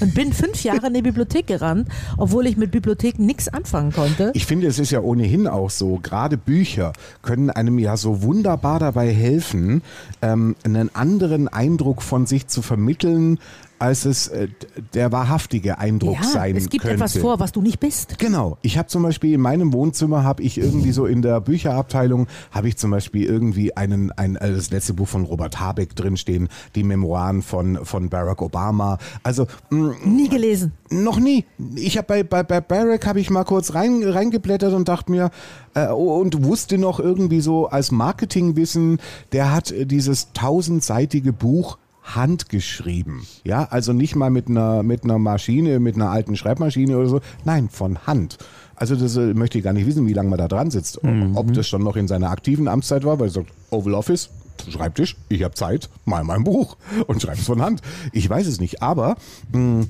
[0.00, 4.30] und bin fünf Jahre in die Bibliothek gerannt, obwohl ich mit Bibliotheken nichts anfangen konnte.
[4.34, 6.92] Ich finde, es ist ja ohnehin auch so, gerade Bücher
[7.22, 9.82] können einem ja so wunderbar dabei helfen,
[10.22, 13.38] ähm, einen anderen Eindruck von sich zu vermitteln,
[13.78, 14.48] als es äh,
[14.94, 16.96] der wahrhaftige Eindruck ja, sein es gibt könnte.
[16.96, 18.18] etwas vor, was du nicht bist.
[18.18, 18.58] Genau.
[18.62, 22.68] Ich habe zum Beispiel in meinem Wohnzimmer habe ich irgendwie so in der Bücherabteilung habe
[22.68, 26.82] ich zum Beispiel irgendwie einen ein äh, das letzte Buch von Robert Habeck drinstehen, die
[26.82, 28.98] Memoiren von von Barack Obama.
[29.22, 30.72] Also mh, Nie gelesen.
[30.90, 31.44] noch nie.
[31.74, 35.30] Ich habe bei, bei, bei Barack habe ich mal kurz rein, reingeblättert und dachte mir
[35.74, 38.98] äh, und wusste noch irgendwie so als Marketingwissen,
[39.32, 41.78] der hat äh, dieses tausendseitige Buch
[42.14, 43.22] handgeschrieben.
[43.44, 47.20] Ja, also nicht mal mit einer mit einer Maschine, mit einer alten Schreibmaschine oder so.
[47.44, 48.38] Nein, von Hand.
[48.76, 51.00] Also das äh, möchte ich gar nicht wissen, wie lange man da dran sitzt.
[51.34, 54.30] Ob das schon noch in seiner aktiven Amtszeit war, weil er sagt, Oval Office,
[54.70, 57.82] Schreibtisch, ich habe Zeit, mal mein Buch und schreib's von Hand.
[58.12, 59.16] Ich weiß es nicht, aber
[59.52, 59.86] mh,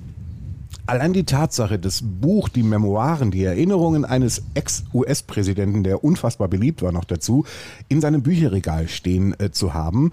[0.88, 6.93] Allein die Tatsache, das Buch, die Memoiren, die Erinnerungen eines Ex-US-Präsidenten, der unfassbar beliebt war
[6.93, 7.45] noch dazu,
[7.88, 10.12] in seinem Bücherregal stehen äh, zu haben,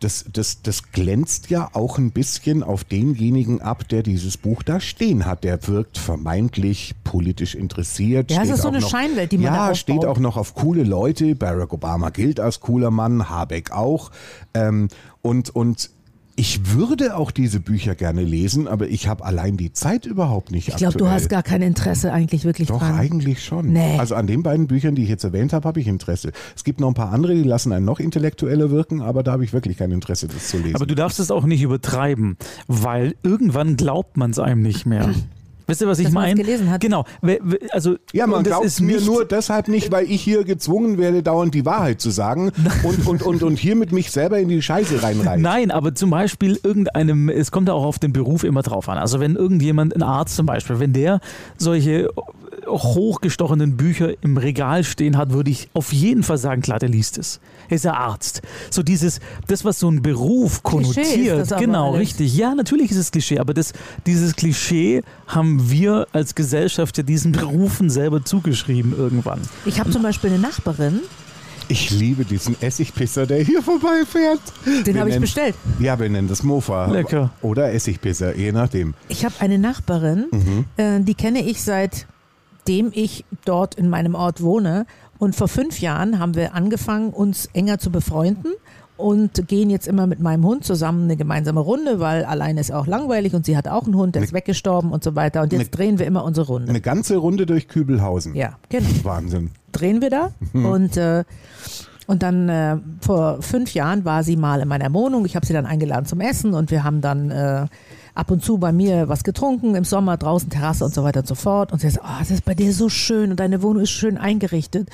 [0.00, 4.80] das, das, das glänzt ja auch ein bisschen auf denjenigen ab, der dieses Buch da
[4.80, 5.44] stehen hat.
[5.44, 8.30] Der wirkt vermeintlich politisch interessiert.
[8.30, 9.76] Ja, es steht ist so eine noch, Scheinwelt, die man da Ja, aufbaut.
[9.76, 11.34] steht auch noch auf coole Leute.
[11.34, 14.10] Barack Obama gilt als cooler Mann, Habeck auch.
[14.54, 14.88] Ähm,
[15.22, 15.90] und, und
[16.40, 20.68] ich würde auch diese Bücher gerne lesen, aber ich habe allein die Zeit überhaupt nicht
[20.68, 22.94] Ich glaube, du hast gar kein Interesse eigentlich wirklich Doch, dran.
[22.94, 23.74] eigentlich schon.
[23.74, 23.98] Nee.
[23.98, 26.32] Also an den beiden Büchern, die ich jetzt erwähnt habe, habe ich Interesse.
[26.56, 29.44] Es gibt noch ein paar andere, die lassen einen noch intellektueller wirken, aber da habe
[29.44, 30.76] ich wirklich kein Interesse, das zu lesen.
[30.76, 35.10] Aber du darfst es auch nicht übertreiben, weil irgendwann glaubt man es einem nicht mehr.
[35.70, 36.34] Wisst ihr, was ich Dass es meine?
[36.34, 36.80] gelesen hat.
[36.80, 37.04] Genau.
[37.70, 41.54] Also, ja, man glaubt ist mir nur deshalb nicht, weil ich hier gezwungen werde, dauernd
[41.54, 42.52] die Wahrheit zu sagen
[42.82, 45.42] und, und, und, und hiermit mich selber in die Scheiße reinreißt.
[45.42, 48.98] Nein, aber zum Beispiel irgendeinem, es kommt ja auch auf den Beruf immer drauf an.
[48.98, 51.20] Also wenn irgendjemand, ein Arzt zum Beispiel, wenn der
[51.56, 52.10] solche
[52.72, 57.18] hochgestochenen Bücher im Regal stehen hat, würde ich auf jeden Fall sagen, klar, der liest
[57.18, 57.40] es.
[57.68, 58.42] Er ist ja Arzt.
[58.70, 62.00] So dieses, das, was so ein Beruf konnotiert, das aber genau, alles.
[62.00, 62.36] richtig.
[62.36, 63.72] Ja, natürlich ist es Klischee, aber das,
[64.06, 69.40] dieses Klischee haben wir als Gesellschaft ja diesen Berufen selber zugeschrieben irgendwann.
[69.66, 71.00] Ich habe zum Beispiel eine Nachbarin,
[71.68, 74.40] Ich liebe diesen Essigpisser, der hier vorbeifährt.
[74.84, 75.54] den habe ich bestellt.
[75.78, 76.86] Ja, wir nennen das Mofa.
[76.90, 77.30] Lecker.
[77.42, 78.94] Oder Essigpisser, je nachdem.
[79.08, 80.64] Ich habe eine Nachbarin, Mhm.
[80.76, 81.62] äh, die kenne ich
[82.60, 84.86] seitdem ich dort in meinem Ort wohne.
[85.18, 88.52] Und vor fünf Jahren haben wir angefangen, uns enger zu befreunden
[88.96, 92.86] und gehen jetzt immer mit meinem Hund zusammen eine gemeinsame Runde, weil alleine ist auch
[92.86, 95.42] langweilig und sie hat auch einen Hund, der ist weggestorben und so weiter.
[95.42, 96.68] Und jetzt Eine- drehen wir immer unsere Runde.
[96.68, 98.34] Eine ganze Runde durch Kübelhausen.
[98.34, 98.88] Ja, genau.
[99.04, 99.50] Wahnsinn.
[99.72, 100.30] drehen wir da.
[100.52, 101.24] Und, äh,
[102.06, 105.24] und dann äh, vor fünf Jahren war sie mal in meiner Wohnung.
[105.24, 107.66] Ich habe sie dann eingeladen zum Essen und wir haben dann äh,
[108.14, 111.26] ab und zu bei mir was getrunken, im Sommer draußen Terrasse und so weiter und
[111.26, 111.72] so fort.
[111.72, 114.18] Und sie sagt, oh, das ist bei dir so schön und deine Wohnung ist schön
[114.18, 114.88] eingerichtet.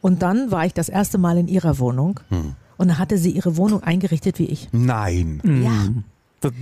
[0.00, 2.20] Und dann war ich das erste Mal in ihrer Wohnung
[2.76, 4.68] und dann hatte sie ihre Wohnung eingerichtet wie ich.
[4.72, 5.42] Nein.
[5.44, 6.02] Ja.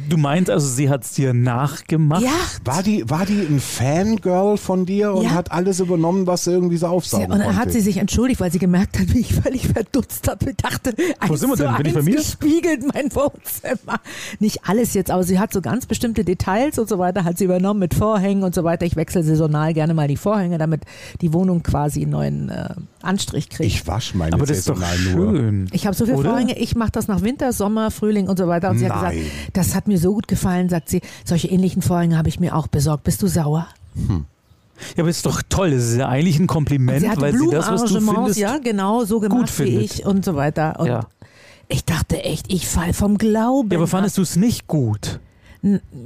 [0.09, 2.23] Du meinst also, sie hat es dir nachgemacht?
[2.23, 2.31] Ja.
[2.65, 5.31] War die, war die ein Fangirl von dir und Ja.
[5.33, 7.61] hat alles übernommen, was sie irgendwie so Sie, aufsaugen und dann konnte?
[7.61, 10.49] hat sie sich entschuldigt, weil sie gemerkt hat, wie ich völlig verdutzt habe.
[10.51, 11.75] Ich dachte, eins sind wir denn?
[11.77, 12.17] Bin ich bei mir?
[12.17, 14.01] gespiegelt mein Wohnzimmer.
[14.41, 17.45] Nicht alles jetzt, aber sie hat so ganz bestimmte Details und so weiter, hat sie
[17.45, 18.87] übernommen mit Vorhängen und so weiter.
[18.87, 20.83] Ich wechsle saisonal gerne mal die Vorhänge, damit
[21.21, 22.75] die Wohnung quasi einen neuen äh,
[23.07, 23.67] Anstrich kriege.
[23.67, 25.37] Ich wasche meine Aber das ist doch saisonal nur.
[25.37, 25.69] schön.
[25.73, 26.31] Ich habe so viele Oder?
[26.31, 28.71] Vorhänge, ich mache das nach Winter, Sommer, Frühling und so weiter.
[28.71, 29.17] Und sie hat Nein.
[29.19, 31.01] gesagt, das hat mir so gut gefallen, sagt sie.
[31.25, 33.05] Solche ähnlichen Vorhänge habe ich mir auch besorgt.
[33.05, 33.67] Bist du sauer?
[34.95, 35.71] Ja, aber ist doch toll.
[35.71, 38.39] Das ist ja eigentlich ein Kompliment, sie weil sie das, was du findest.
[38.39, 40.79] ja, genau, so gemacht wie ich und so weiter.
[40.79, 41.07] Und Ja.
[41.69, 43.71] ich dachte echt, ich fall vom Glauben.
[43.71, 45.19] ja, aber fandest du es nicht gut?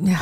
[0.05, 0.19] Ja,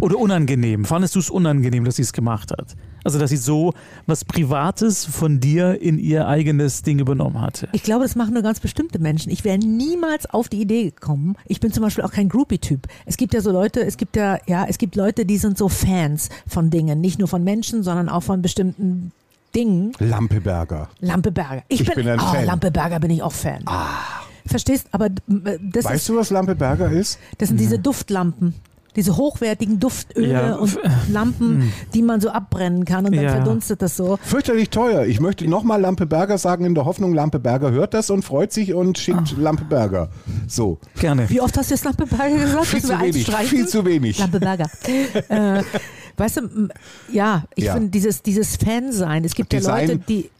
[0.00, 0.84] Oder unangenehm?
[0.84, 2.76] Fandest du es unangenehm, dass sie es gemacht hat?
[3.04, 3.72] Also, dass sie so
[4.06, 7.68] was Privates von dir in ihr eigenes Ding übernommen hatte.
[7.72, 9.32] Ich glaube, das machen nur ganz bestimmte Menschen.
[9.32, 11.36] Ich wäre niemals auf die Idee gekommen.
[11.46, 12.86] Ich bin zum Beispiel auch kein Groupie-Typ.
[13.06, 15.68] Es gibt ja so Leute, es gibt ja, ja, es gibt Leute, die sind so
[15.68, 17.00] Fans von Dingen.
[17.00, 19.12] Nicht nur von Menschen, sondern auch von bestimmten
[19.54, 19.92] Dingen.
[19.98, 20.90] Lampeberger.
[21.00, 21.62] Lampeberger.
[21.68, 22.44] Ich, Ich bin ein oh, Fan.
[22.44, 23.64] Lampeberger bin ich auch Fan.
[24.46, 24.86] Verstehst?
[24.92, 25.10] Aber äh,
[25.60, 27.18] das, Weißt ist, du, was Lampeberger ist?
[27.38, 28.54] das sind diese Duftlampen.
[28.94, 31.12] Diese hochwertigen Duftöle Ja, und f- Hm.
[31.14, 33.30] Lampen, die man so abbrennen kann und dann Ja.
[33.36, 34.18] verdunstet das so.
[34.22, 35.06] Fürchterlich teuer.
[35.06, 38.98] Ich möchte nochmal Lampeberger sagen, in der Hoffnung, Lampeberger hört das und freut sich und
[38.98, 39.00] Ah.
[39.00, 40.10] schickt Lampeberger.
[40.46, 40.78] So.
[41.00, 41.30] Gerne.
[41.30, 42.66] Wie oft hast du jetzt Lampeberger gesagt?
[42.66, 43.22] Viel zu wenig.
[43.22, 43.48] streichen?
[43.48, 44.18] Viel zu wenig.
[44.18, 44.66] Lampeberger.
[45.28, 45.62] äh,
[46.18, 46.68] weißt du,
[47.10, 47.72] ja, ich Ja.
[47.74, 49.24] finde dieses, dieses Fan-Sein.
[49.24, 50.30] Es gibt ja Design- Leute, die.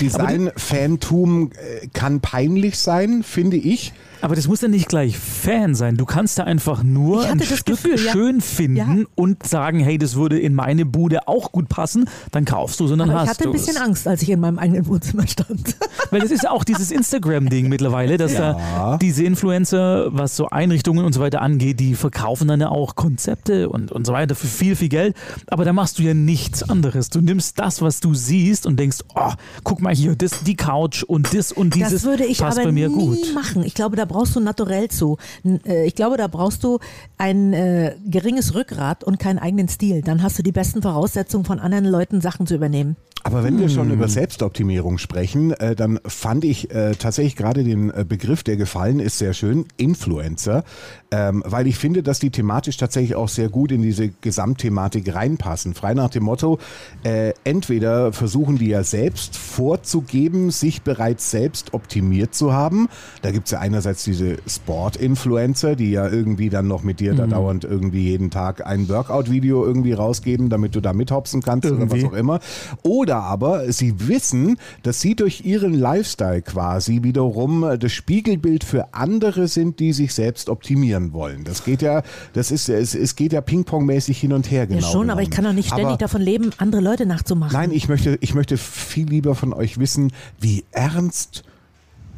[0.00, 3.92] Design-Fantum äh, kann peinlich sein, finde ich.
[4.22, 5.96] Aber das muss ja nicht gleich Fan sein.
[5.96, 8.12] Du kannst da einfach nur ein Stück Gefühl, ja.
[8.12, 8.86] schön finden Ja.
[9.16, 12.08] und sagen, hey, das würde in meine Bude auch gut passen.
[12.30, 13.82] Dann kaufst du es und dann Aber ich hast hatte ein du bisschen es.
[13.82, 15.76] Angst, als ich in meinem eigenen Wohnzimmer stand.
[16.10, 18.54] Weil das ist ja auch dieses Instagram-Ding mittlerweile, dass Ja.
[18.54, 22.94] da diese Influencer, was so Einrichtungen und so weiter angeht, die verkaufen dann ja auch
[22.94, 25.16] Konzepte und, und so weiter für viel, viel Geld.
[25.48, 27.10] Aber da machst du ja nichts anderes.
[27.10, 29.32] Du nimmst das, was du siehst und denkst, oh,
[29.64, 32.68] guck mal hier, das, die Couch und das und dieses das würde ich passt aber
[32.68, 33.34] bei mir nie gut.
[33.34, 33.64] machen.
[33.64, 35.16] Ich glaube, da brauchst du naturell zu.
[35.44, 36.78] Äh, Ich glaube, da brauchst du
[37.18, 40.02] ein äh, geringes Rückgrat und keinen eigenen Stil.
[40.02, 42.96] Dann hast du die besten Voraussetzungen von anderen Leuten, Sachen zu übernehmen.
[43.24, 43.94] Aber wenn wir schon Hm.
[43.94, 48.98] über Selbstoptimierung sprechen, äh, dann fand ich äh, tatsächlich gerade den äh, Begriff, der gefallen
[49.00, 50.64] ist, sehr schön, Influencer,
[51.10, 55.74] ähm, weil ich finde, dass die thematisch tatsächlich auch sehr gut in diese Gesamtthematik reinpassen.
[55.74, 56.58] Frei nach dem Motto,
[57.04, 62.88] äh, entweder versuchen die ja selbst vorzugeben, sich bereits selbst optimiert zu haben.
[63.22, 67.64] Da gibt's ja einerseits diese Sport-Influencer, die ja irgendwie dann noch mit dir da dauernd
[67.64, 72.02] irgendwie jeden Tag ein Workout-Video irgendwie rausgeben, damit du da mithopsen kannst oder Irgendwie.
[72.02, 72.40] was auch immer.
[72.82, 78.94] Oder aber sie wissen, dass sie durch ihren Lifestyle quasi wiederum äh, das Spiegelbild für
[78.94, 81.44] andere sind, die sich selbst optimieren wollen.
[81.44, 84.80] Das geht ja, das ist, es, es geht ja Ping-Pong-mäßig hin und her, genau.
[84.80, 87.52] ja schon, aber ich kann doch nicht ständig Aber- davon leben, andere Leute nachzumachen.
[87.52, 91.44] Nein, ich möchte, ich möchte viel lieber von euch wissen, wie ernst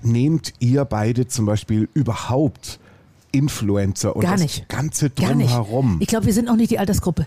[0.03, 2.79] nehmt ihr beide zum Beispiel überhaupt
[3.33, 4.69] Influencer und Gar das nicht.
[4.69, 5.51] ganze Gar nicht.
[5.51, 5.97] drumherum?
[6.01, 7.27] Ich glaube, wir sind auch nicht die Altersgruppe.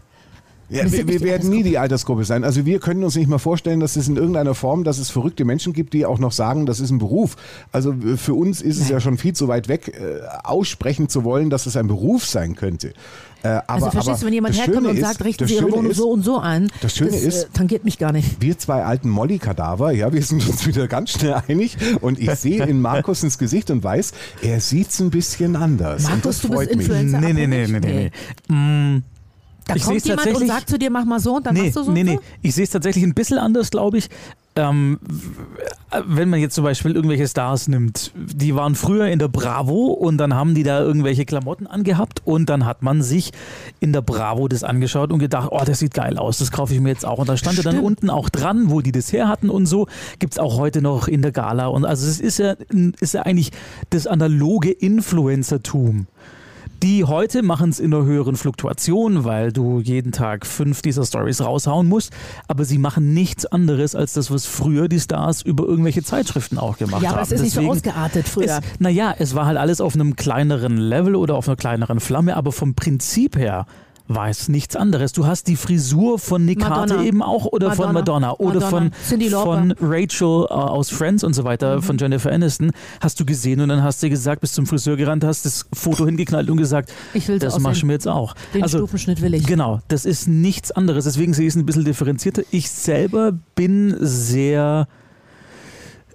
[0.70, 2.44] Ja, Wir wir, werden nie die Altersgruppe sein.
[2.44, 5.46] Also wir können uns nicht mal vorstellen, dass es in irgendeiner Form, dass es verrückte
[5.46, 7.38] Menschen gibt, die auch noch sagen, das ist ein Beruf.
[7.72, 11.24] Also äh, für uns ist es ja schon viel zu weit weg, äh, aussprechen zu
[11.24, 12.90] wollen, dass es ein Beruf sein könnte.
[13.44, 15.72] Äh, aber, Also verstehst aber du, wenn jemand herkommt und ist- sagt, richten Sie Ihre
[15.72, 18.42] Wohnung ist, so und so ein, das Schöne das ist- äh, tangiert mich gar nicht.
[18.42, 22.66] wir zwei alten Molly-Kadaver, ja, wir sind uns wieder ganz schnell einig und ich sehe
[22.66, 26.04] in Markus ins Gesicht und weiß, er sieht's ein bisschen anders.
[26.04, 26.88] Markus, du bist freut mich.
[26.90, 27.22] Influencer.
[27.22, 28.12] Nee, nee, nee, nee, nee.
[28.50, 28.54] nee.
[28.54, 29.04] Mm,
[29.68, 31.76] Da Ich kommt jemand und sagt zu dir, mach mal so und dann nee, machst
[31.76, 31.92] du so.
[31.92, 32.16] nee, nee.
[32.16, 32.22] so?
[32.42, 34.10] Ich sehe es tatsächlich ein bisschen anders, glaube ich.
[34.56, 35.00] Ähm,
[36.06, 40.18] wenn man jetzt zum Beispiel irgendwelche Stars nimmt, die waren früher in der Bravo und
[40.18, 43.32] dann haben die da irgendwelche Klamotten angehabt und dann hat man sich
[43.80, 46.80] in der Bravo das angeschaut und gedacht, oh, das sieht geil aus, das kaufe ich
[46.80, 47.20] mir jetzt auch.
[47.20, 49.88] Und da stand ja dann unten auch dran, wo die das her hatten und so,
[50.18, 51.68] gibt es auch heute noch in der Gala.
[51.68, 52.56] Und also es ist ja,
[53.00, 53.52] ist ja eigentlich
[53.92, 56.08] das analoge Influencertum.
[56.84, 61.42] Die heute machen es in einer höheren Fluktuation, weil du jeden Tag fünf dieser Stories
[61.42, 62.14] raushauen musst.
[62.48, 66.78] Aber sie machen nichts anderes als das, was früher die Stars über irgendwelche Zeitschriften auch
[66.78, 67.16] gemacht Ja, haben.
[67.16, 68.62] aber es ist nicht so Deswegen- ausgeartet früher.
[68.78, 72.52] Naja, es war halt alles auf einem kleineren Level oder auf einer kleineren Flamme, aber
[72.52, 73.66] vom Prinzip her
[74.10, 75.12] es nichts anderes.
[75.12, 77.04] Du hast die Frisur von Nick Madonna.
[77.04, 78.32] Eben auch oder von Madonna.
[78.34, 78.92] Madonna oder Madonna.
[79.42, 83.60] von, von Rachel äh, aus Friends und so weiter, von Jennifer Aniston, hast du gesehen
[83.62, 86.92] und dann hast du gesagt, bist zum Friseur gerannt, hast das Foto hingeknallt und gesagt,
[87.14, 88.34] Ich will so das machst du mir jetzt auch.
[88.54, 89.46] Den also, Stufenschnitt will ich.
[89.46, 91.04] Genau, das ist nichts anderes.
[91.06, 92.44] Deswegen sehe ich es ein bisschen differenzierter.
[92.52, 94.88] Ich selber bin sehr.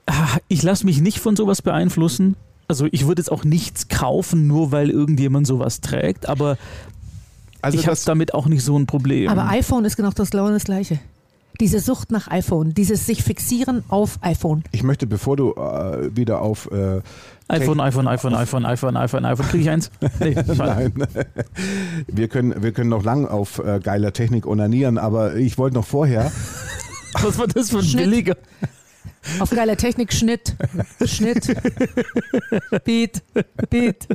[0.06, 2.36] Ah, Ich lasse mich nicht von sowas beeinflussen.
[2.68, 6.56] Also ich würde jetzt auch nichts kaufen, nur weil irgendjemand sowas trägt, aber
[7.62, 9.28] Also ich habe damit auch nicht so ein Problem.
[9.28, 10.98] Aber iPhone ist genau das genau das Gleiche.
[11.60, 14.64] Diese Sucht nach iPhone, dieses sich fixieren auf iPhone.
[14.72, 17.00] ich möchte, bevor du äh, wieder auf äh,
[17.48, 19.46] iPhone, iPhone, iPhone, iPhone, iPhone, iPhone, iPhone.
[19.48, 19.90] Kriege ich eins?
[20.18, 20.34] Nee.
[20.56, 20.92] Nein.
[22.06, 25.86] Wir können, wir können noch lang auf äh, geiler Technik onanieren, aber ich wollte noch
[25.86, 26.32] vorher,
[27.20, 28.04] Was war das für ein Schnitt.
[28.04, 28.36] billiger?
[29.38, 30.56] Auf geiler Technik, Schnitt,
[31.04, 31.46] Schnitt,
[32.84, 33.22] Beat,
[33.70, 34.08] Beat.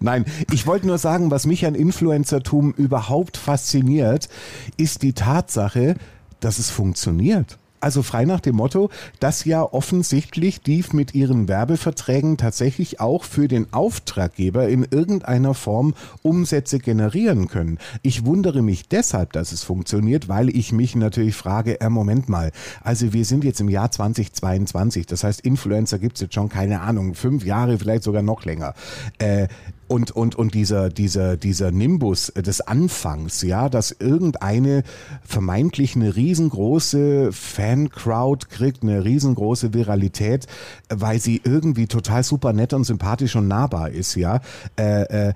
[0.00, 4.28] Nein, ich wollte nur sagen, was mich an Influencertum überhaupt fasziniert,
[4.76, 5.96] ist die Tatsache,
[6.40, 7.58] dass es funktioniert.
[7.80, 13.48] Also frei nach dem Motto, dass ja offensichtlich die mit ihren Werbeverträgen tatsächlich auch für
[13.48, 17.78] den Auftraggeber in irgendeiner Form Umsätze generieren können.
[18.02, 22.52] Ich wundere mich deshalb, dass es funktioniert, weil ich mich natürlich frage, äh, Moment mal,
[22.82, 26.80] also wir sind jetzt im Jahr 2022, das heißt Influencer gibt es jetzt schon, keine
[26.80, 28.74] Ahnung, fünf Jahre, vielleicht sogar noch länger.
[29.18, 29.48] Äh,
[29.88, 34.84] und, und, und dieser, dieser, dieser Nimbus des Anfangs, ja, dass irgendeine
[35.24, 40.46] vermeintlich eine riesengroße Fan-Crowd kriegt, eine riesengroße Viralität,
[40.88, 44.40] weil sie irgendwie total super nett und sympathisch und nahbar ist, ja.
[44.76, 45.32] Äh, äh,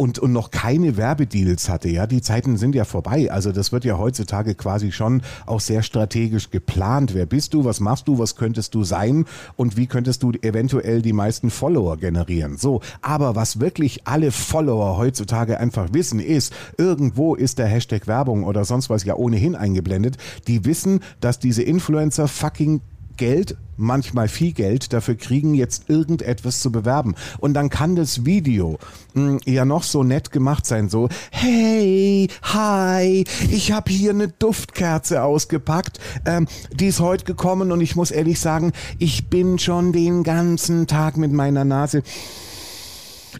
[0.00, 3.32] und, und noch keine Werbedeals hatte, ja, die Zeiten sind ja vorbei.
[3.32, 7.14] Also das wird ja heutzutage quasi schon auch sehr strategisch geplant.
[7.14, 9.24] Wer bist du, was machst du, was könntest du sein
[9.56, 12.58] und wie könntest du eventuell die meisten Follower generieren.
[12.58, 18.44] So, aber was wirklich alle Follower heutzutage einfach wissen ist, irgendwo ist der Hashtag Werbung
[18.44, 20.16] oder sonst was ja ohnehin eingeblendet.
[20.46, 22.82] Die wissen, dass diese Influencer fucking
[23.18, 27.14] Geld, manchmal viel Geld dafür kriegen, jetzt irgendetwas zu bewerben.
[27.38, 28.78] Und dann kann das Video
[29.12, 35.22] mh, ja noch so nett gemacht sein, so, hey, hi, ich habe hier eine Duftkerze
[35.22, 40.22] ausgepackt, ähm, die ist heute gekommen und ich muss ehrlich sagen, ich bin schon den
[40.22, 42.02] ganzen Tag mit meiner Nase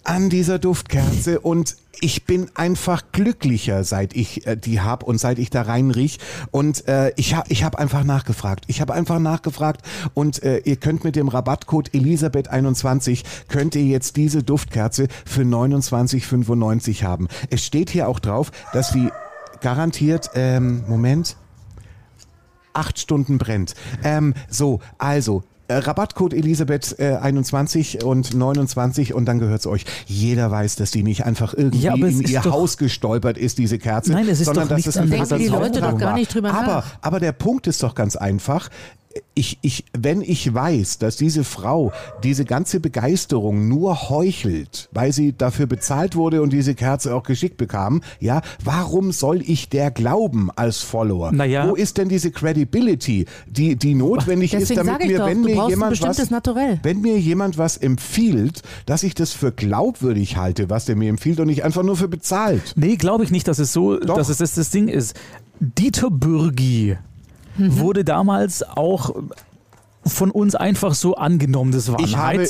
[0.04, 5.38] an dieser Duftkerze und ich bin einfach glücklicher, seit ich äh, die hab und seit
[5.38, 6.18] ich da rein riech.
[6.50, 8.64] Und äh, ich habe ich hab einfach nachgefragt.
[8.68, 9.82] Ich habe einfach nachgefragt
[10.14, 17.02] und äh, ihr könnt mit dem Rabattcode Elisabeth21 könnt ihr jetzt diese Duftkerze für 29,95
[17.02, 17.28] haben.
[17.50, 19.10] Es steht hier auch drauf, dass sie
[19.60, 21.36] garantiert, ähm, Moment,
[22.72, 23.74] acht Stunden brennt.
[24.04, 29.84] Ähm, so, also Rabattcode Elisabeth äh, 21 und 29 und dann gehört's euch.
[30.06, 34.12] Jeder weiß, dass die nicht einfach irgendwie Ja, in ihr Haus gestolpert ist, diese Kerze,
[34.12, 36.52] Nein, es ist sondern doch dass es anderes Denken die Leute doch gar nicht drüber
[36.52, 38.68] aber, aber der Punkt ist doch ganz einfach.
[39.34, 45.32] Ich, ich, wenn ich weiß, dass diese Frau diese ganze Begeisterung nur heuchelt, weil sie
[45.36, 50.50] dafür bezahlt wurde und diese Kerze auch geschickt bekam, ja, warum soll ich der glauben
[50.56, 51.32] als Follower?
[51.32, 51.68] Naja.
[51.68, 55.26] Wo ist denn diese Credibility, die, die notwendig ist, Deswegen damit sage ich mir, doch,
[55.26, 56.80] wenn mir jemand was, Naturell.
[56.82, 61.40] wenn mir jemand was empfiehlt, dass ich das für glaubwürdig halte, was der mir empfiehlt
[61.40, 62.74] und nicht einfach nur für bezahlt.
[62.76, 64.16] Nee, glaube ich nicht, dass es so, Doch.
[64.16, 65.16] dass es das, das Ding ist.
[65.60, 66.96] Dieter Bürgi
[67.58, 69.10] Wurde damals auch
[70.04, 71.72] von uns einfach so angenommen.
[71.72, 72.42] Das war Ich, habe,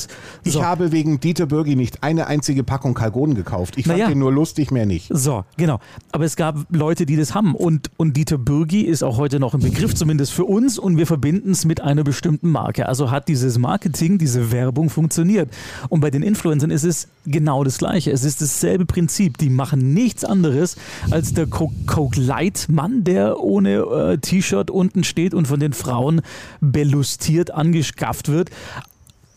[0.45, 0.63] ich So.
[0.65, 3.77] habe wegen Dieter Bürgi nicht eine einzige Packung Kalgonen gekauft.
[3.79, 4.09] Ich fand Naja.
[4.11, 5.11] den nur lustig, mehr nicht.
[5.13, 5.81] So, genau.
[6.13, 7.55] Aber es gab Leute, die das haben.
[7.55, 10.79] Und, und Dieter Bürgi ist auch heute noch ein Begriff, zumindest für uns.
[10.79, 12.87] Und wir verbinden es mit einer bestimmten Marke.
[12.89, 15.51] Also hat dieses Marketing, diese Werbung funktioniert.
[15.89, 18.13] Und bei den Influencern ist es genau das Gleiche.
[18.13, 19.39] Es ist dasselbe Prinzip.
[19.39, 20.77] Die machen nichts anderes
[21.11, 25.73] als der Co- Coke Light Mann, der ohne äh, T-Shirt unten steht und von den
[25.73, 26.21] Frauen
[26.61, 28.51] belustiert angeskafft wird.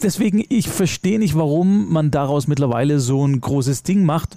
[0.04, 4.36] Deswegen, ich verstehe nicht, warum man daraus mittlerweile so ein großes Ding macht,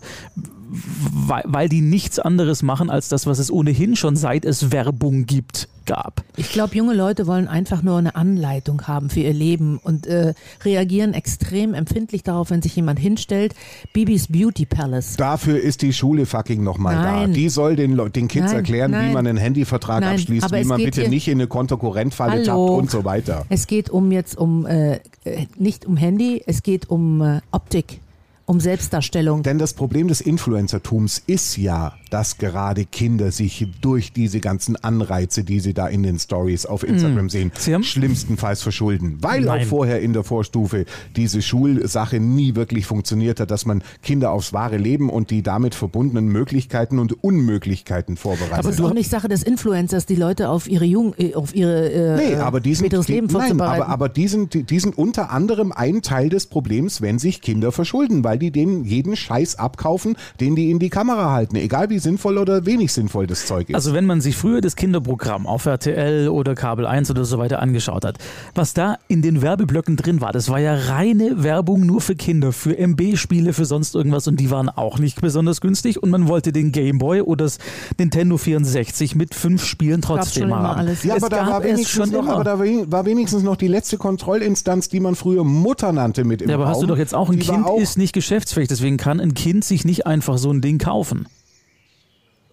[0.69, 5.27] weil, weil die nichts anderes machen als das, was es ohnehin schon seit es Werbung
[5.27, 6.25] gibt, gab.
[6.37, 10.35] Ich glaube, junge Leute wollen einfach nur eine Anleitung haben für ihr Leben und äh,
[10.65, 13.55] reagieren extrem empfindlich darauf, wenn sich jemand hinstellt.
[13.93, 15.17] Bibis Beauty Palace.
[15.17, 17.27] Dafür ist die Schule fucking nochmal da.
[17.27, 19.13] Die soll den, den Kids Nein, erklären, wie nein.
[19.13, 22.67] man einen Handyvertrag Nein, abschließt, wie man bitte nicht in eine Kontokorrentfalle Hallo.
[22.67, 23.45] tappt und so weiter.
[23.49, 28.01] Es geht um jetzt um äh, äh, nicht um Handy, es geht um äh, Optik,
[28.47, 29.43] um Selbstdarstellung.
[29.43, 35.43] Denn das Problem des Influencertums ist ja, dass gerade Kinder sich durch diese ganzen Anreize,
[35.43, 37.59] die sie da in den Stories auf Instagram sehen, Mm.
[37.59, 39.19] Sie haben- schlimmstenfalls verschulden.
[39.21, 39.63] Weil Nein.
[39.63, 40.85] auch vorher in der Vorstufe
[41.17, 45.75] diese Schulsache nie wirklich funktioniert hat, dass man Kinder aufs wahre Leben und die damit
[45.75, 48.65] verbundenen Möglichkeiten und Unmöglichkeiten vorbereitet.
[48.65, 51.91] das ist auch nicht Sache des Influencers, die Leute auf ihre Jugend, äh, auf ihre
[51.91, 53.83] äh, Nee, aber die sind, späteres die, Leben nein, vorzubereiten.
[53.83, 57.41] aber, aber die, sind, die, die sind unter anderem ein Teil des Problems, wenn sich
[57.43, 61.91] Kinder verschulden, weil die denen jeden Scheiß abkaufen, den die in die Kamera halten, egal
[61.91, 63.75] wie sinnvoll oder wenig sinnvoll das Zeug ist.
[63.75, 67.61] Also wenn man sich früher das Kinderprogramm auf RTL oder Kabel 1 oder so weiter
[67.61, 68.19] angeschaut hat,
[68.55, 72.53] was da in den Werbeblöcken drin war, das war ja reine Werbung nur für Kinder,
[72.53, 76.53] für MB-Spiele, für sonst irgendwas und die waren auch nicht besonders günstig und man wollte
[76.53, 77.59] den Gameboy oder das
[77.99, 80.89] Nintendo 64 mit fünf Spielen trotzdem haben.
[81.03, 85.43] ja, aber da noch, aber da war- wenigstens noch die letzte Kontrollinstanz, die man früher
[85.45, 86.89] Mutter nannte mit im Ja, aber hast du Raum.
[86.89, 89.85] doch jetzt auch, ein Die Kind auch, ist nicht geschäftsfähig, deswegen kann ein Kind sich
[89.85, 91.27] nicht einfach so ein Ding kaufen.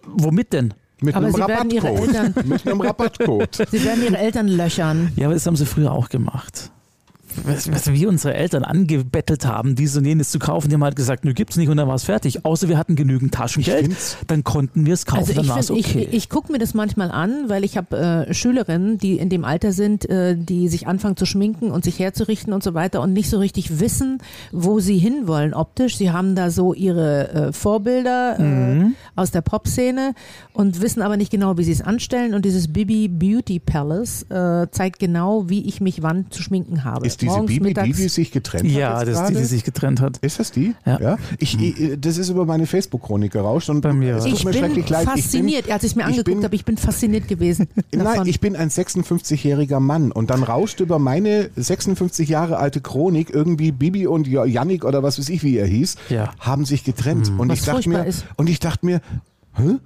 [0.06, 0.74] Womit denn?
[1.00, 2.14] Mit Aber einem Sie werden Ihre Rabattcode.
[2.14, 3.56] Eltern- Mit einem Rabattcode.
[3.70, 5.12] Sie werden ihre Eltern löchern.
[5.16, 6.70] Ja, aber das haben sie früher auch gemacht.
[7.44, 10.96] Was, was wir unsere Eltern angebettelt haben, dies und jenes zu kaufen, die haben halt
[10.96, 12.44] gesagt, nö, gibt's nicht und dann war es fertig.
[12.44, 13.90] Außer wir hatten genügend Taschengeld,
[14.26, 16.06] dann konnten wir es kaufen, Also ich, dann war es okay.
[16.10, 19.44] ich, ich gucke mir das manchmal an, weil ich habe äh, Schülerinnen, die in dem
[19.44, 23.12] Alter sind, äh, die sich anfangen zu schminken und sich herzurichten und so weiter und
[23.12, 24.18] nicht so richtig wissen,
[24.52, 25.96] wo sie hinwollen optisch.
[25.96, 28.82] Sie haben da so ihre äh, Vorbilder Mhm.
[28.82, 30.14] äh, aus der Pop-Szene
[30.52, 32.34] und wissen aber nicht genau, wie sie es anstellen.
[32.34, 37.06] Und dieses Bibi Beauty Palace äh, zeigt genau, wie ich mich wann zu schminken habe.
[37.06, 37.96] Ist diese Morgens, Bibi die, mittags.
[37.96, 39.06] die sich getrennt ja, hat?
[39.08, 40.18] jetzt das ist die, die sich getrennt hat.
[40.18, 40.74] Ist das die?
[40.84, 41.16] Ja.
[41.38, 44.50] Ich, ich, das ist über meine Facebook-Chronik gerauscht und Bei mir es tut ich mir
[44.52, 45.04] bin schrecklich leid.
[45.04, 47.68] fasziniert, als ich es mir ich angeguckt bin- habe, ich bin fasziniert gewesen.
[47.92, 48.26] Nein, davon.
[48.26, 53.72] ich bin ein 56-jähriger Mann und dann rauscht über meine 56 Jahre alte Chronik irgendwie
[53.72, 56.30] Bibi und Yannick oder was weiß ich, wie er hieß, Ja.
[56.40, 57.32] haben sich getrennt.
[57.38, 58.24] Und Was ich dachte mir, ist.
[58.36, 59.00] und ich dachte mir,
[59.56, 59.78] hä?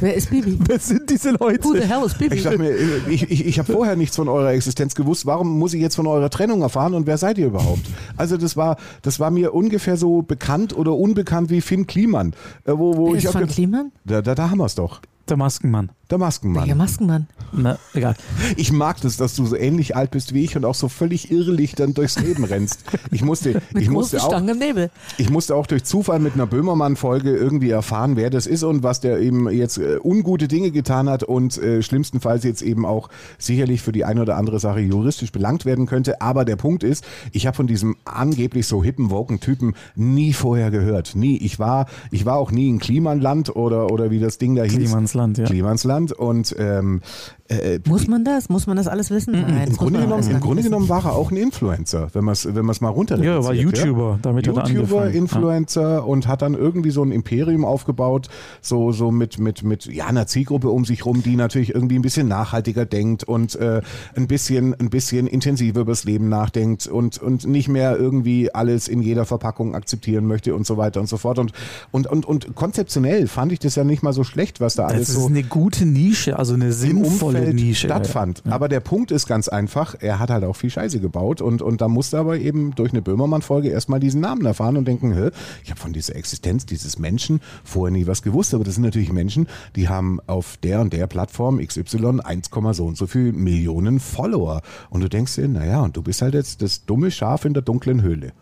[0.00, 0.58] Wer ist Bibi?
[0.66, 1.64] Wer sind diese Leute?
[1.64, 2.36] Who the hell is Bibi?
[2.36, 2.72] Ich dachte mir,
[3.08, 5.26] ich, ich, ich habe vorher nichts von eurer Existenz gewusst.
[5.26, 7.82] Warum muss ich jetzt von eurer Trennung erfahren und wer seid ihr überhaupt?
[8.16, 12.32] Also das war, das war mir ungefähr so bekannt oder unbekannt wie Finn Kliman.
[12.64, 13.92] Äh, wo, wo Wer ich ist ge- Kliman?
[14.04, 15.00] da, da, da haben wir es doch.
[15.28, 15.90] Der Maskenmann.
[16.10, 16.64] Der Maskenmann.
[16.64, 17.26] Welcher Maskenmann?
[17.52, 18.16] Na, egal.
[18.56, 21.30] Ich mag das, dass du so ähnlich alt bist wie ich und auch so völlig
[21.30, 22.84] irrlich dann durchs Leben rennst.
[23.10, 24.90] Ich musste, Mit ich musste auch, Stangen im Nebel.
[25.16, 29.00] ich musste auch durch Zufall mit einer Böhmermann-Folge irgendwie erfahren, wer das ist und was
[29.00, 33.08] der eben jetzt äh, ungute Dinge getan hat und äh, schlimmstenfalls jetzt eben auch
[33.38, 36.20] sicherlich für die eine oder andere Sache juristisch belangt werden könnte.
[36.20, 40.70] Aber der Punkt ist, ich habe von diesem angeblich so hippen, woken Typen nie vorher
[40.70, 41.14] gehört.
[41.14, 41.38] Nie.
[41.38, 44.92] Ich war, ich war auch nie in Klimanland oder, oder wie das Ding da hieß.
[45.12, 45.44] Klimansland, ja.
[45.44, 47.00] Klimansland und ähm,
[47.48, 48.48] äh, Muss man das?
[48.48, 49.32] Muss man das alles wissen?
[49.32, 52.32] Nein, im Grunde, genommen, alles im Grunde genommen war er auch ein Influencer, wenn man
[52.32, 55.14] es wenn man's mal runter Ja, er war YouTuber, damit hat er YouTuber, angefangen.
[55.14, 58.28] Influencer und hat dann irgendwie so ein Imperium aufgebaut,
[58.60, 62.02] so, so mit, mit, mit ja, einer Zielgruppe um sich rum, die natürlich irgendwie ein
[62.02, 63.82] bisschen nachhaltiger denkt und äh,
[64.14, 69.02] ein bisschen, ein bisschen intensiver übers Leben nachdenkt und, und nicht mehr irgendwie alles in
[69.02, 71.38] jeder Verpackung akzeptieren möchte und so weiter und so fort.
[71.38, 71.52] Und,
[71.90, 75.16] und, und, und konzeptionell fand ich das ja nicht mal so schlecht, was da Das
[75.16, 77.86] ist so eine gute Nische, also eine sinnvolle Umfeld Nische.
[77.86, 78.42] stattfand.
[78.48, 81.80] Aber der Punkt ist ganz einfach, er hat halt auch viel Scheiße gebaut und, und
[81.80, 85.30] da musste aber eben durch eine Böhmermann-Folge erstmal diesen Namen erfahren und denken, Hä,
[85.64, 89.12] ich habe von dieser Existenz dieses Menschen vorher nie was gewusst, aber das sind natürlich
[89.12, 94.00] Menschen, die haben auf der und der Plattform XY 1, so und so viel Millionen
[94.00, 94.62] Follower.
[94.90, 97.62] Und du denkst dir, naja, und du bist halt jetzt das dumme Schaf in der
[97.62, 98.32] dunklen Höhle.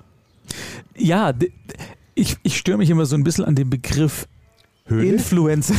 [0.96, 1.32] Ja,
[2.14, 4.26] ich, ich störe mich immer so ein bisschen an dem Begriff
[4.90, 5.06] Höhle?
[5.06, 5.74] Influencer.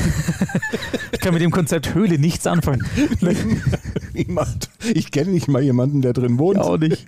[1.11, 2.83] ich kann mit dem Konzept Höhle nichts anfangen.
[4.13, 4.69] Niemand.
[4.93, 6.59] Ich kenne nicht mal jemanden, der drin wohnt.
[6.59, 7.07] Auch nicht.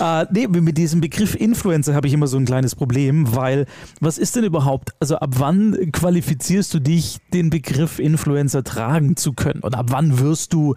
[0.00, 3.66] äh, nee, mit diesem Begriff Influencer habe ich immer so ein kleines Problem, weil
[4.00, 9.32] was ist denn überhaupt, also ab wann qualifizierst du dich, den Begriff Influencer tragen zu
[9.32, 9.60] können?
[9.60, 10.74] Und ab wann wirst du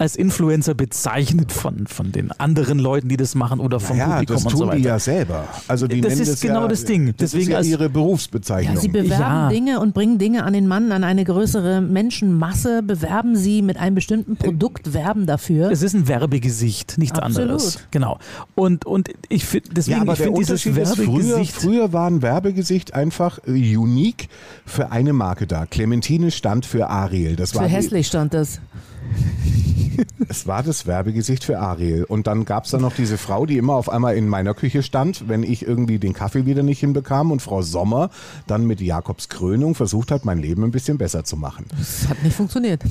[0.00, 4.36] als Influencer bezeichnet von, von den anderen Leuten, die das machen oder vom ja, Publikum
[4.36, 4.78] das und tun so weiter?
[4.78, 5.46] die ja selber.
[5.68, 7.06] Also die Das nennen ist das genau ja, das Ding.
[7.08, 8.76] Das Deswegen ist ja als- ihre Berufsbezeichnung.
[8.76, 9.48] Ja, sie bewerben Ja.
[9.50, 13.94] Dinge und bringen Dinge an den Mann, an eine größere Menschenmasse, bewerben sie mit einem
[13.94, 15.70] bestimmten Produkt, werben dafür.
[15.70, 17.50] Es ist ein Werbegesicht, nichts Absolut.
[17.50, 17.78] anderes.
[17.90, 18.18] Genau.
[18.54, 21.52] Und, und ich finde, deswegen, Ja, aber ich der finde dieses Unterschied ist, früher, Werbegesicht.
[21.56, 24.28] früher war ein Werbegesicht einfach äh, unique
[24.64, 25.66] für eine Marke da.
[25.66, 27.36] Clementine stand für Ariel.
[27.36, 28.60] Das war Für die- hässlich stand das.
[30.28, 32.04] Es war das Werbegesicht für Ariel.
[32.04, 34.82] Und dann gab es da noch diese Frau, die immer auf einmal in meiner Küche
[34.82, 38.10] stand, wenn ich irgendwie den Kaffee wieder nicht hinbekam und Frau Sommer
[38.46, 41.66] dann mit Jakobs Krönung versucht hat, mein Leben ein bisschen besser zu machen.
[41.76, 42.82] Das hat nicht funktioniert.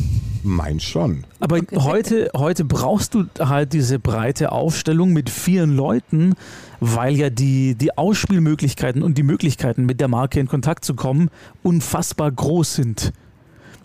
[0.44, 1.24] Meins schon.
[1.40, 6.34] Aber heute, heute brauchst du halt diese breite Aufstellung mit vielen Leuten,
[6.80, 11.30] weil ja die, die Ausspielmöglichkeiten und die Möglichkeiten, mit der Marke in Kontakt zu kommen,
[11.64, 13.14] unfassbar groß sind.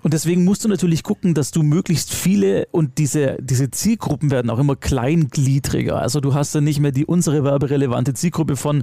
[0.04, 4.50] Und deswegen musst du natürlich gucken, dass du möglichst viele und diese, diese Zielgruppen werden
[4.50, 5.98] auch immer kleingliedriger.
[5.98, 8.82] Also du hast dann nicht mehr die unsere werberelevante Zielgruppe von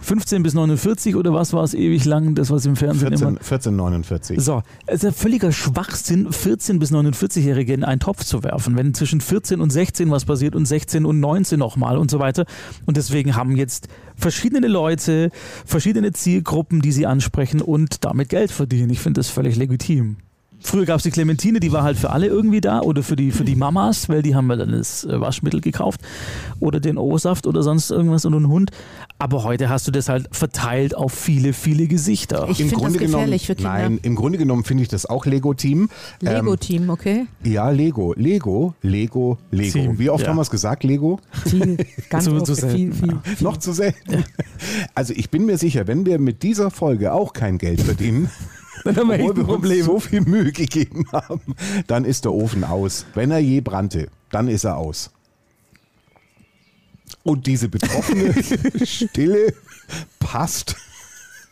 [0.00, 3.38] 15 bis 49 oder was war es ewig lang, das was im Fernsehen immer 14,
[3.38, 4.40] 1449.
[4.40, 8.94] so, es ist ja völliger Schwachsinn, 14- bis 49-Jährige in einen Topf zu werfen, wenn
[8.94, 12.44] zwischen 14 und 16 was passiert und 16 und 19 nochmal und so weiter.
[12.86, 15.32] Und deswegen haben jetzt verschiedene Leute,
[15.66, 18.90] verschiedene Zielgruppen, die sie ansprechen und damit Geld verdienen.
[18.90, 20.18] Ich finde das völlig legitim.
[20.62, 23.30] Früher gab es die Clementine, die war halt für alle irgendwie da oder für die,
[23.30, 26.00] für die Mamas, weil die haben wir dann das äh, Waschmittel gekauft
[26.60, 28.70] oder den O-Saft oder sonst irgendwas und einen Hund.
[29.18, 32.48] Aber heute hast du das halt verteilt auf viele, viele Gesichter.
[32.50, 33.88] Ich finde das gefährlich für genommen, Kinder.
[33.90, 35.88] Nein, im Grunde genommen finde ich das auch Lego-Team.
[36.22, 37.26] Ähm, Lego-Team, okay?
[37.42, 39.72] ja, Lego, Lego, Lego, Lego.
[39.72, 40.30] Team, Wie oft ja.
[40.30, 41.20] haben wir es gesagt, Lego?
[41.46, 41.76] Viel,
[42.10, 43.20] ganz Zu- oft, zu selten, viel, viel, ja.
[43.22, 43.44] viel.
[43.44, 44.24] Noch zu selten.
[44.94, 48.30] Also ich bin mir sicher, wenn wir mit dieser Folge auch kein Geld verdienen,
[48.84, 49.84] Dann haben wir echt ein Problem.
[49.84, 51.54] so viel Mühe gegeben haben,
[51.86, 53.04] dann ist der Ofen aus.
[53.14, 55.10] Wenn er je brannte, dann ist er aus.
[57.22, 58.34] Und diese betroffene
[58.84, 59.52] Stille
[60.18, 60.76] passt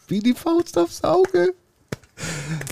[0.08, 1.54] wie die Faust aufs Auge.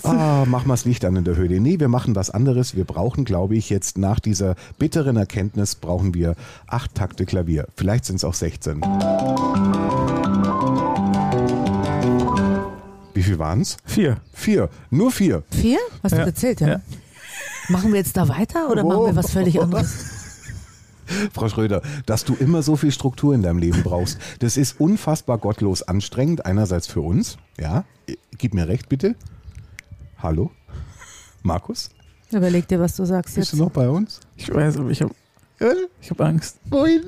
[0.03, 1.59] Ah, machen wir das Licht an in der Höhle.
[1.59, 2.75] Nee, wir machen was anderes.
[2.75, 6.35] Wir brauchen, glaube ich, jetzt nach dieser bitteren Erkenntnis, brauchen wir
[6.67, 7.67] acht Takte Klavier.
[7.75, 8.81] Vielleicht sind es auch 16.
[13.17, 13.77] Wie viel waren es?
[13.83, 14.17] Vier.
[14.31, 14.69] Vier.
[14.91, 15.41] Nur vier.
[15.49, 15.79] Vier?
[16.03, 16.25] Hast du Ja.
[16.25, 16.67] gezählt, ja?
[16.67, 16.81] Ja.
[17.67, 19.91] Machen wir jetzt da weiter oder machen wir was völlig anderes?
[21.33, 25.39] Frau Schröder, dass du immer so viel Struktur in deinem Leben brauchst, das ist unfassbar
[25.39, 26.45] gottlos anstrengend.
[26.45, 27.85] Einerseits für uns, ja.
[28.37, 29.15] Gib mir recht, bitte.
[30.19, 30.51] Hallo?
[31.41, 31.89] Markus?
[32.31, 33.59] Überleg dir, was du sagst Bist jetzt.
[33.59, 34.19] du noch bei uns?
[34.35, 35.15] Ich weiß, aber ich habe
[36.01, 36.57] ich hab Angst.
[36.69, 37.01] Moin.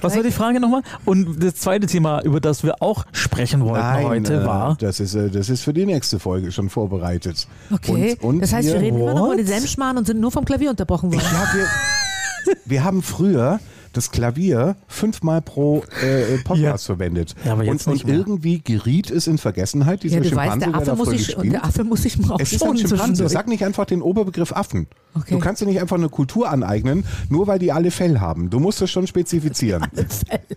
[0.00, 0.82] Was war die Frage nochmal?
[1.04, 4.76] Und das zweite Thema, über das wir auch sprechen wollten heute, äh, war.
[4.80, 7.46] Das ist, äh, das ist für die nächste Folge schon vorbereitet.
[7.72, 9.28] Okay, Und, und das heißt, wir reden immer noch What?
[9.28, 11.24] über denselben Schmarrn und sind nur vom Klavier unterbrochen worden.
[11.32, 13.60] ja, wir, wir haben früher
[13.92, 16.94] das Klavier fünfmal pro äh, Podcast Ja.
[16.94, 17.34] verwendet.
[17.44, 18.18] Ja, aber jetzt und, nicht und mehr.
[18.20, 21.26] irgendwie geriet es in Vergessenheit, dieser Ja, weißt, Schimpanse, der der Affe, muss davor sich,
[21.26, 21.52] gespielt.
[21.52, 23.28] der Affe muss sich mal Es ist ein Schimpanse.
[23.28, 24.86] Sag nicht einfach den Oberbegriff Affen.
[25.14, 25.34] Okay.
[25.34, 28.50] Du kannst dir nicht einfach eine Kultur aneignen, nur weil die alle Fell haben.
[28.50, 29.86] Du musst es schon spezifizieren.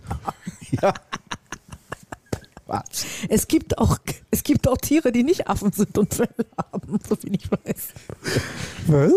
[0.82, 0.94] ja.
[2.66, 3.04] Was?
[3.28, 3.98] Es gibt, auch,
[4.30, 7.88] es gibt auch Tiere, die nicht Affen sind und Fell haben, so viel ich weiß.
[8.86, 9.12] Was?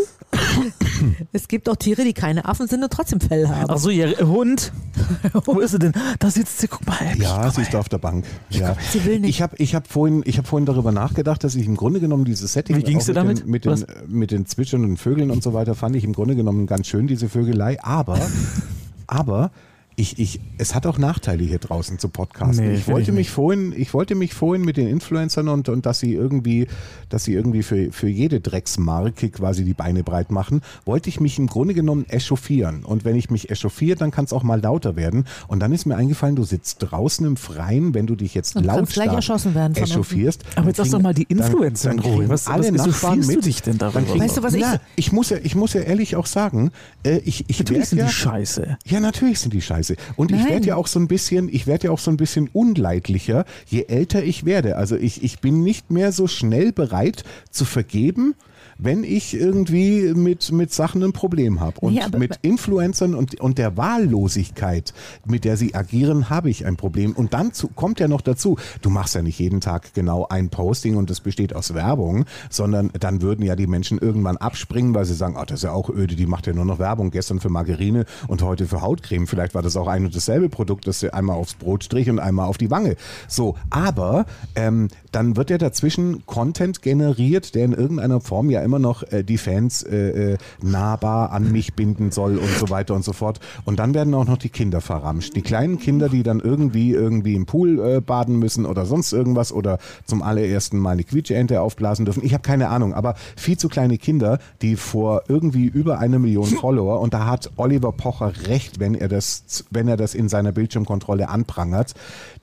[1.32, 3.70] Es gibt auch Tiere, die keine Affen sind und trotzdem Fell haben.
[3.70, 4.72] Achso, ihr Hund.
[5.46, 5.94] Wo ist sie denn?
[6.20, 6.98] Da sitzt sie, guck mal.
[7.18, 7.80] Ja, sie ist mal.
[7.80, 8.26] auf der Bank.
[8.50, 8.76] Ja.
[8.92, 9.30] Sie will nicht.
[9.30, 12.26] Ich habe ich hab vorhin, ich hab vorhin darüber nachgedacht, dass ich im Grunde genommen
[12.26, 13.40] dieses Setting Wie ging's dir mit damit?
[13.42, 16.68] Den, mit, den, mit den zwitschernden Vögeln und so weiter fand ich im Grunde genommen
[16.68, 17.82] ganz schön, diese Vögelei.
[17.84, 18.20] Aber,
[19.08, 19.52] aber
[20.00, 22.68] ich, ich, es hat auch Nachteile hier draußen zu podcasten.
[22.68, 25.88] Nee, ich, wollte ich mich vorhin, ich wollte mich vorhin mit den Influencern und, und
[25.88, 26.68] dass sie irgendwie,
[27.10, 31.40] dass sie irgendwie für, für jede Drecksmarke quasi die Beine breit machen, wollte ich mich
[31.40, 32.86] im Grunde genommen echauffieren.
[32.86, 35.26] Und wenn ich mich echauffiere, dann kann es auch mal lauter werden.
[35.48, 38.68] Und dann ist mir eingefallen, du sitzt draußen im Freien, wenn du dich jetzt Und
[38.68, 40.44] kannst lautstark gleich erschossen werden echauffierst.
[40.56, 42.18] Aber jetzt dann lass doch mal die Influencer in dann Ruhe.
[42.20, 43.44] kriegen Was- alle was Nachbarn mit.
[43.46, 44.02] dich denn darüber?
[44.02, 46.28] Dann kriegen- Weißt du, was ich- Na, ich muss ja, ich muss ja ehrlich auch
[46.28, 46.70] sagen,
[47.04, 48.78] äh, ich, ich Natürlich sind ja, die scheiße.
[48.86, 49.87] ja, natürlich sind die scheiße.
[50.16, 50.50] Und ich Nein.
[50.50, 53.86] werde ja auch so ein bisschen, ich werde ja auch so ein bisschen unleidlicher, je
[53.88, 54.76] älter ich werde.
[54.76, 58.36] Also ich, ich bin nicht mehr so schnell bereit zu vergeben,
[58.80, 61.80] wenn ich irgendwie mit, mit Sachen ein Problem habe.
[61.80, 64.94] Und aber- mit Influencern und, und der Wahllosigkeit,
[65.26, 67.14] mit der sie agieren, habe ich ein Problem.
[67.14, 70.50] Und dann zu, kommt ja noch dazu, du machst ja nicht jeden Tag genau ein
[70.50, 75.06] Posting und das besteht aus Werbung, sondern dann würden ja die Menschen irgendwann abspringen, weil
[75.06, 77.40] sie sagen, ach, das ist ja auch öde, die macht ja nur noch Werbung, gestern
[77.40, 79.28] für Margarine und heute für Hautcreme.
[79.28, 82.20] Vielleicht war das auch ein und dasselbe Produkt, das sie einmal aufs Brot strich und
[82.20, 82.96] einmal auf die Wange.
[83.28, 84.26] So, aber
[84.56, 89.24] ähm, dann wird ja dazwischen Content generiert, der in irgendeiner Form ja immer noch äh,
[89.24, 93.40] die Fans äh, äh, nahbar an mich binden soll und so weiter und so fort.
[93.64, 95.36] Und dann werden auch noch die Kinder verramscht.
[95.38, 99.54] Die kleinen Kinder, die dann irgendwie irgendwie im Pool äh, baden müssen oder sonst irgendwas
[99.54, 102.26] oder zum allerersten Mal eine Quietscheente aufblasen dürfen.
[102.26, 106.46] Ich habe keine Ahnung, aber viel zu kleine Kinder, die vor irgendwie über eine Million
[106.60, 110.52] Follower und da hat Oliver Pocher recht, wenn er das, wenn er das in seiner
[110.52, 111.94] Bildschirmkontrolle anprangert,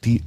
[0.04, 0.22] die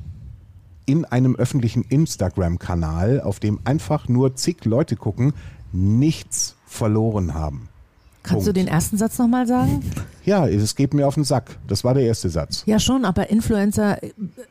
[0.88, 5.34] in einem öffentlichen Instagram-Kanal, auf dem einfach nur zig Leute gucken,
[5.72, 7.70] nichts verloren haben.
[8.24, 8.57] Kannst du Punkt.
[8.57, 9.84] den ersten Satz nochmal sagen?
[10.28, 11.58] Ja, es geht mir auf den Sack.
[11.68, 12.64] Das war der erste Satz.
[12.66, 13.98] Ja, schon, aber Influencer,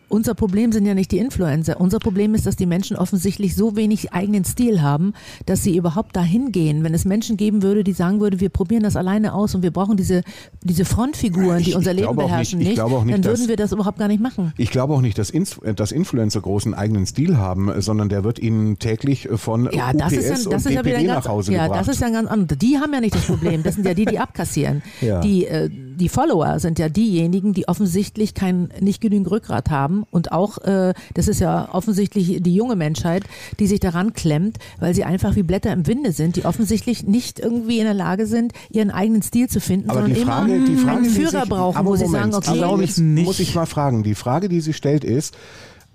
[0.08, 1.78] unser Problem sind ja nicht die Influencer.
[1.78, 5.12] Unser Problem ist, dass die Menschen offensichtlich so wenig eigenen Stil haben,
[5.44, 6.82] dass sie überhaupt dahin gehen.
[6.82, 9.70] Wenn es Menschen geben würde, die sagen würde, wir probieren das alleine aus und wir
[9.70, 10.22] brauchen diese,
[10.62, 13.56] diese Frontfiguren, die Ich- unser ich Leben beherrschen, nicht- auch nicht, dann würden dass- wir
[13.56, 14.54] das überhaupt gar nicht machen.
[14.56, 18.38] Ich glaube auch nicht, dass, Inf dass Influencer großen eigenen Stil haben, sondern der wird
[18.38, 21.06] ihnen täglich von Ja, UPS das ist ja, das und ist ja wieder DPD ein
[21.08, 21.80] nach ganz, Hause ja, gebracht.
[21.80, 22.58] das ist ja ganz anderes.
[22.58, 23.62] Die haben ja nicht das Problem.
[23.62, 24.82] Das sind ja die, die abkassieren.
[25.02, 25.20] Ja.
[25.20, 30.32] Die, äh, die Follower sind ja diejenigen, die offensichtlich kein, nicht genügend Rückgrat haben und
[30.32, 33.24] auch, äh, das ist ja offensichtlich die junge Menschheit,
[33.58, 37.38] die sich daran klemmt, weil sie einfach wie Blätter im Winde sind, die offensichtlich nicht
[37.38, 40.66] irgendwie in der Lage sind, ihren eigenen Stil zu finden, aber sondern die Frage, immer
[40.66, 43.26] die Frage, einen Führer sich, brauchen, aber wo sie Moment, sagen, okay, nicht.
[43.26, 44.02] muss ich mal fragen.
[44.02, 45.36] Die Frage, die sie stellt, ist,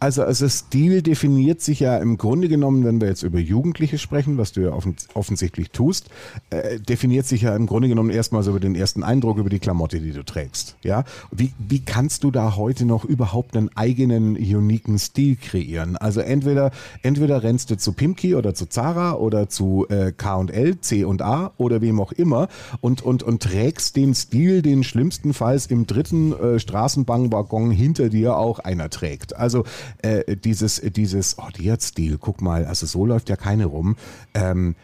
[0.01, 4.39] also, also Stil definiert sich ja im Grunde genommen, wenn wir jetzt über Jugendliche sprechen,
[4.39, 6.09] was du ja offen, offensichtlich tust,
[6.49, 9.59] äh, definiert sich ja im Grunde genommen erstmal so über den ersten Eindruck, über die
[9.59, 10.75] Klamotte, die du trägst.
[10.81, 11.03] Ja?
[11.31, 15.97] Wie, wie kannst du da heute noch überhaupt einen eigenen, uniken Stil kreieren?
[15.97, 16.71] Also entweder,
[17.03, 21.53] entweder rennst du zu Pimki oder zu Zara oder zu äh, K&L, C und A
[21.57, 22.47] oder wem auch immer
[22.79, 28.57] und, und, und trägst den Stil, den schlimmstenfalls im dritten äh, Straßenbahnwaggon hinter dir auch
[28.57, 29.35] einer trägt.
[29.35, 29.63] Also
[29.99, 33.95] äh, dieses, dieses, oh, die hat Stil, guck mal, also so läuft ja keine rum.
[34.33, 34.75] Ähm,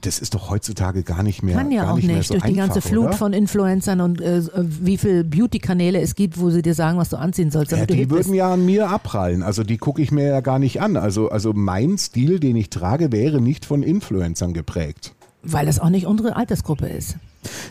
[0.00, 1.56] das ist doch heutzutage gar nicht mehr.
[1.56, 3.16] Kann ja auch nicht, nicht, so durch die einfach, ganze Flut oder?
[3.16, 7.16] von Influencern und äh, wie viele Beauty-Kanäle es gibt, wo sie dir sagen, was du
[7.18, 9.42] anziehen sollst, Ja, die würden ja an mir abprallen.
[9.42, 10.96] Also die gucke ich mir ja gar nicht an.
[10.96, 15.14] Also, also mein Stil, den ich trage, wäre nicht von Influencern geprägt.
[15.42, 17.16] Weil das auch nicht unsere Altersgruppe ist.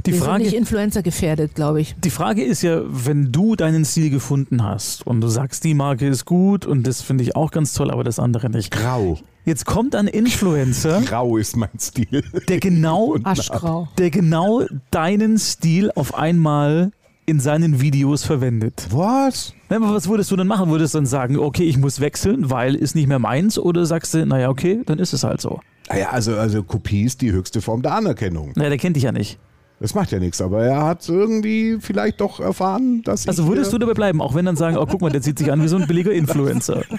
[0.06, 1.96] Die Wir Frage, sind nicht Influencer gefährdet, glaube ich.
[2.04, 6.08] die Frage ist ja, wenn du deinen Stil gefunden hast und du sagst, die Marke
[6.08, 8.72] ist gut und das finde ich auch ganz toll, aber das andere nicht.
[8.72, 9.18] Grau.
[9.46, 12.24] Jetzt kommt ein Influencer, Grau ist mein Stil.
[12.48, 13.88] der genau, Aschgrau.
[13.98, 16.92] der genau deinen Stil auf einmal
[17.26, 18.88] in seinen Videos verwendet.
[18.92, 19.54] Was?
[19.70, 20.70] Was würdest du dann machen?
[20.70, 23.58] Würdest du dann sagen, okay, ich muss wechseln, weil ist nicht mehr meins?
[23.58, 25.60] Oder sagst du, naja, okay, dann ist es halt so.
[25.90, 28.52] Naja, also, also Kopie ist die höchste Form der Anerkennung.
[28.56, 29.40] Naja, der kennt dich ja nicht.
[29.82, 33.70] Das macht ja nichts, aber er hat irgendwie vielleicht doch erfahren, dass Also ich, würdest
[33.70, 35.64] äh, du dabei bleiben, auch wenn dann sagen, oh, guck mal, der zieht sich an
[35.64, 36.84] wie so ein billiger Influencer.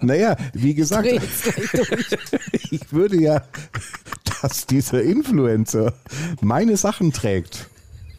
[0.00, 1.06] Naja, wie gesagt,
[2.70, 3.42] ich würde ja,
[4.42, 5.94] dass dieser Influencer
[6.40, 7.68] meine Sachen trägt.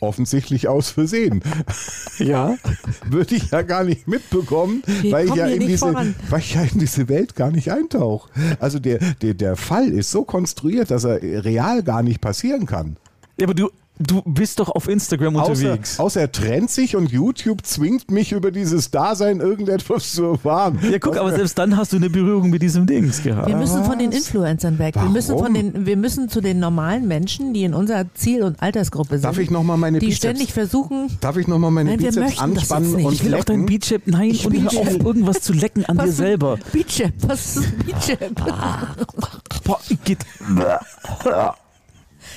[0.03, 1.41] Offensichtlich aus Versehen.
[2.19, 2.57] Ja.
[3.09, 6.55] Würde ich ja gar nicht mitbekommen, weil ich, ja hier in nicht diese, weil ich
[6.55, 8.29] ja in diese Welt gar nicht eintauche.
[8.59, 12.97] Also der, der, der Fall ist so konstruiert, dass er real gar nicht passieren kann.
[13.39, 13.69] Ja, aber du,
[13.99, 15.99] du bist doch auf Instagram Außer, unterwegs.
[15.99, 20.79] außer er trennt sich und YouTube zwingt mich über dieses Dasein irgendetwas zu erfahren.
[20.91, 23.49] Ja, guck, aber selbst dann hast du eine Berührung mit diesem Dings Wir gehabt.
[23.57, 24.11] müssen von den?
[24.11, 24.95] Influencern weg.
[24.95, 25.13] Wir Warum?
[25.13, 29.15] müssen, von den, wir müssen zu den normalen Menschen, die in unserer Ziel- und Altersgruppe
[29.15, 29.23] sind.
[29.25, 32.07] Darf ich noch mal meine Die Bizeps- ständig versuchen, Darf ich nochmal meine Nein, wir
[32.09, 33.05] Bizeps anspannen jetzt nicht.
[33.05, 33.79] und Ich will auch deinen lecken?
[33.79, 36.17] Beachchip, nein, Ich und hör auf, irgendwas zu lecken an dir Was?
[36.17, 36.57] selber.
[36.71, 38.35] Beachchip, was ist Beachchip?
[39.63, 40.19] Boah, geht.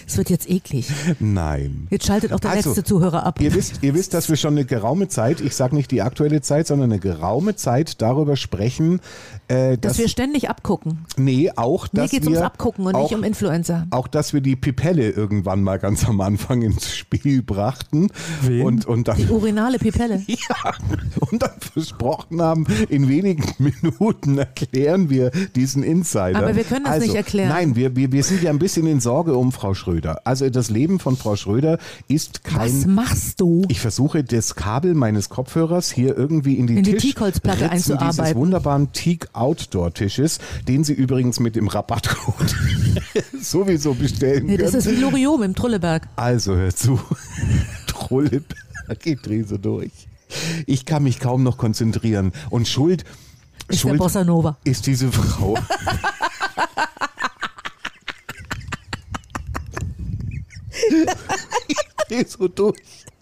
[0.06, 0.88] Es wird jetzt eklig.
[1.18, 1.88] Nein.
[1.90, 3.40] Jetzt schaltet auch der Also, letzte Zuhörer ab.
[3.40, 6.40] Ihr wisst, ihr wisst, dass wir schon eine geraume Zeit, ich sage nicht die aktuelle
[6.42, 9.00] Zeit, sondern eine geraume Zeit darüber sprechen,
[9.48, 11.04] äh, dass dass, wir ständig abgucken.
[11.16, 13.86] nee, auch, Mir dass geht es wir ums Abgucken und auch, nicht um Influencer.
[13.90, 18.08] auch, dass wir die Pipelle irgendwann mal ganz am Anfang ins Spiel brachten
[18.42, 18.62] Wen?
[18.66, 20.22] und und dann Die urinale Pipelle.
[20.26, 20.74] ja,
[21.30, 26.38] und dann versprochen haben, in wenigen Minuten erklären wir diesen Insider.
[26.38, 27.48] Aber wir können das also, nicht erklären.
[27.48, 30.20] Nein, wir, wir, wir sind ja ein bisschen in Sorge um Frau Schröder.
[30.24, 31.78] Also das Leben von Frau Schröder
[32.08, 33.62] ist Was kein machst du?
[33.68, 37.76] ich versuche das Kabel meines Kopfhörers hier irgendwie in die, In die Tisch- Teakholzplatte Ritzen
[37.98, 38.40] dieses einzuarbeiten.
[38.40, 42.54] wunderbaren Teak Outdoor Tisches, den Sie übrigens mit dem Rabattcode
[43.40, 44.82] sowieso bestellen Nee, das können.
[44.82, 46.08] ist wie Loriot im Trulleberg.
[46.16, 46.98] Also hör zu,
[47.86, 49.92] Trulleberg, ich drehe so durch.
[50.66, 53.04] Ich kann mich kaum noch konzentrieren und Schuld,
[53.68, 54.56] Ist der Schuld Bossa Nova.
[54.64, 55.56] ist diese Frau.
[61.68, 61.76] ich
[62.08, 62.76] drehe so durch,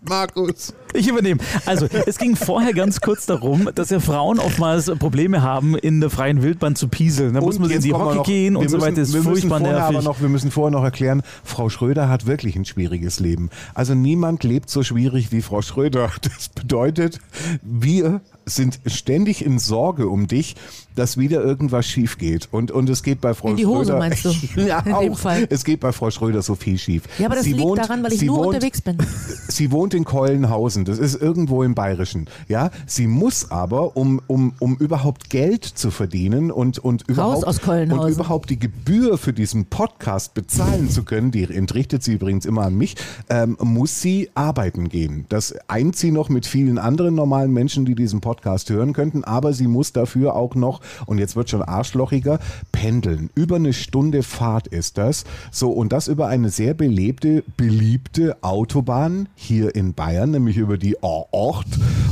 [0.08, 0.74] Markus.
[0.92, 1.40] Ich übernehme.
[1.66, 6.08] Also, es ging vorher ganz kurz darum, dass ja Frauen oftmals Probleme haben, in der
[6.10, 7.34] freien Wildbahn zu pieseln.
[7.34, 8.86] Da muss Und man in die kommen wir Hocke noch- gehen und wir so müssen-
[8.86, 9.00] weiter.
[9.00, 9.96] Das ist müssen furchtbar nervig.
[9.96, 13.50] Aber noch, wir müssen vorher noch erklären, Frau Schröder hat wirklich ein schwieriges Leben.
[13.74, 16.10] Also niemand lebt so schwierig wie Frau Schröder.
[16.22, 17.18] Das bedeutet,
[17.62, 20.54] wir sind ständig in Sorge um dich,
[20.94, 22.48] dass wieder irgendwas schief geht.
[22.50, 23.98] Und, und es geht bei Frau In die Hose, Schröder.
[23.98, 24.30] meinst du?
[24.60, 25.14] ja, In dem.
[25.14, 25.46] Fall.
[25.50, 27.04] Es geht bei Frau Schröder so viel schief.
[27.18, 28.98] Ja, aber das Sie liegt wohnt- daran, weil ich nur wohnt, unterwegs bin.
[29.48, 32.26] Sie wohnt in Keulenhausen, das ist irgendwo im Bayerischen.
[32.48, 38.08] Ja, sie muss aber, um, um, um überhaupt Geld zu verdienen und, und, überhaupt, und
[38.10, 42.74] überhaupt die Gebühr für diesen Podcast bezahlen zu können, die entrichtet sie übrigens immer an
[42.76, 42.96] mich,
[43.28, 45.26] ähm, muss sie arbeiten gehen.
[45.28, 49.52] Das eint sie noch mit vielen anderen normalen Menschen, die diesen Podcast hören könnten, aber
[49.52, 52.38] sie muss dafür auch noch, und jetzt wird schon arschlochiger,
[52.72, 53.30] pendeln.
[53.34, 55.24] Über eine Stunde Fahrt ist das.
[55.50, 60.98] So, und das über eine sehr belebte, beliebte Autobahn hier in Bayern, nämlich über die
[60.98, 61.64] A8.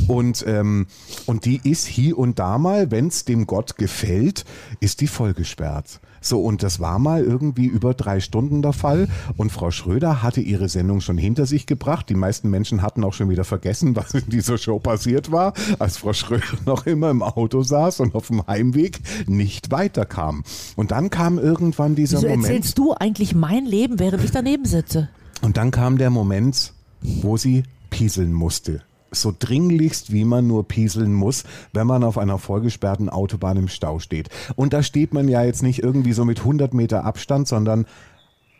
[0.07, 0.87] Und, ähm,
[1.25, 4.45] und die ist hier und da mal, wenn es dem Gott gefällt,
[4.79, 5.99] ist die vollgesperrt.
[6.23, 9.07] So, und das war mal irgendwie über drei Stunden der Fall.
[9.37, 12.09] Und Frau Schröder hatte ihre Sendung schon hinter sich gebracht.
[12.09, 15.97] Die meisten Menschen hatten auch schon wieder vergessen, was in dieser Show passiert war, als
[15.97, 20.43] Frau Schröder noch immer im Auto saß und auf dem Heimweg nicht weiterkam.
[20.75, 22.45] Und dann kam irgendwann dieser Wieso Moment.
[22.45, 25.09] erzählst du eigentlich mein Leben, während ich daneben sitze?
[25.41, 28.81] Und dann kam der Moment, wo sie pieseln musste.
[29.13, 33.99] So dringlichst, wie man nur pieseln muss, wenn man auf einer vollgesperrten Autobahn im Stau
[33.99, 34.29] steht.
[34.55, 37.85] Und da steht man ja jetzt nicht irgendwie so mit 100 Meter Abstand, sondern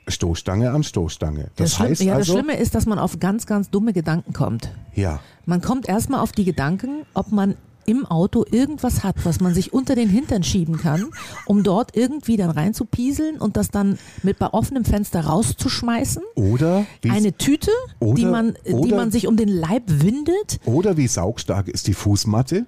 [0.07, 1.49] Stoßstange an Stoßstange.
[1.55, 4.33] Das, Schlimm- heißt ja, das also, Schlimme ist, dass man auf ganz, ganz dumme Gedanken
[4.33, 4.69] kommt.
[4.95, 7.55] ja, Man kommt erstmal auf die Gedanken, ob man
[7.85, 11.05] im Auto irgendwas hat, was man sich unter den Hintern schieben kann,
[11.45, 16.23] um dort irgendwie dann reinzupieseln und das dann mit bei offenem Fenster rauszuschmeißen.
[16.35, 17.71] oder Eine Tüte,
[18.01, 20.59] die, Oder- man, die oder- man sich um den Leib windet.
[20.65, 22.65] oder wie saugstark ist die Fußmatte?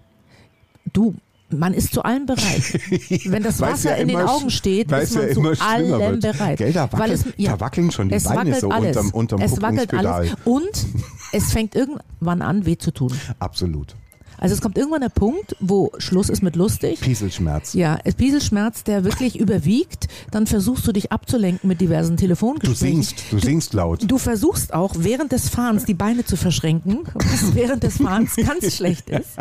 [0.93, 1.16] Du,
[1.49, 2.80] man ist zu allem bereit.
[3.26, 6.57] Wenn das Wasser ja in den Augen steht, ist man ja zu allem bereit.
[6.57, 8.97] Gell, da wackeln- da wackeln schon die es Beine wackelt so alles.
[8.97, 10.86] unterm- unterm Es wackelt alles und
[11.32, 13.11] es fängt irgendwann an, weh zu tun.
[13.39, 13.95] Absolut.
[14.38, 16.99] Also es kommt irgendwann der Punkt, wo Schluss ist mit lustig.
[17.01, 17.73] Pieselschmerz.
[17.73, 23.03] Ja, es Pieselschmerz, der wirklich überwiegt, dann versuchst du dich abzulenken mit diversen Du Telefongesprächen.
[23.03, 24.09] singst, du singst laut.
[24.09, 28.75] Du versuchst auch während des Fahrens die Beine zu verschränken, was während des Fahrens ganz
[28.75, 29.31] schlecht ist.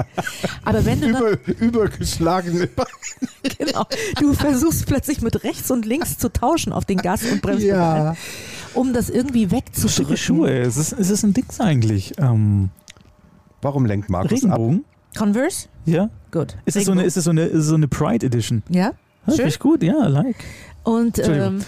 [0.64, 2.88] Aber wenn du dann, Über, übergeschlagene Beine.
[3.58, 3.84] genau,
[4.20, 8.16] du versuchst plötzlich mit rechts und links zu tauschen auf den Gas- und Bremspedalen, Ja.
[8.74, 10.16] um das irgendwie wegzudrücken.
[10.16, 10.50] Schuhe.
[10.58, 12.12] Es ist, es ist ein Dings eigentlich.
[12.18, 12.70] Ähm,
[13.64, 14.52] Warum lenkt Markus ab?
[14.52, 14.84] Regenbogen.
[15.16, 15.68] Converse?
[15.86, 16.10] Ja.
[16.30, 16.56] Gut.
[16.66, 18.62] Ist es so eine, ist es so eine, ist es so eine Pride Edition?
[18.68, 18.92] Ja, Ja,
[19.26, 19.34] schön.
[19.36, 20.36] Finde ich gut, ja, like.
[20.82, 21.60] Und ähm,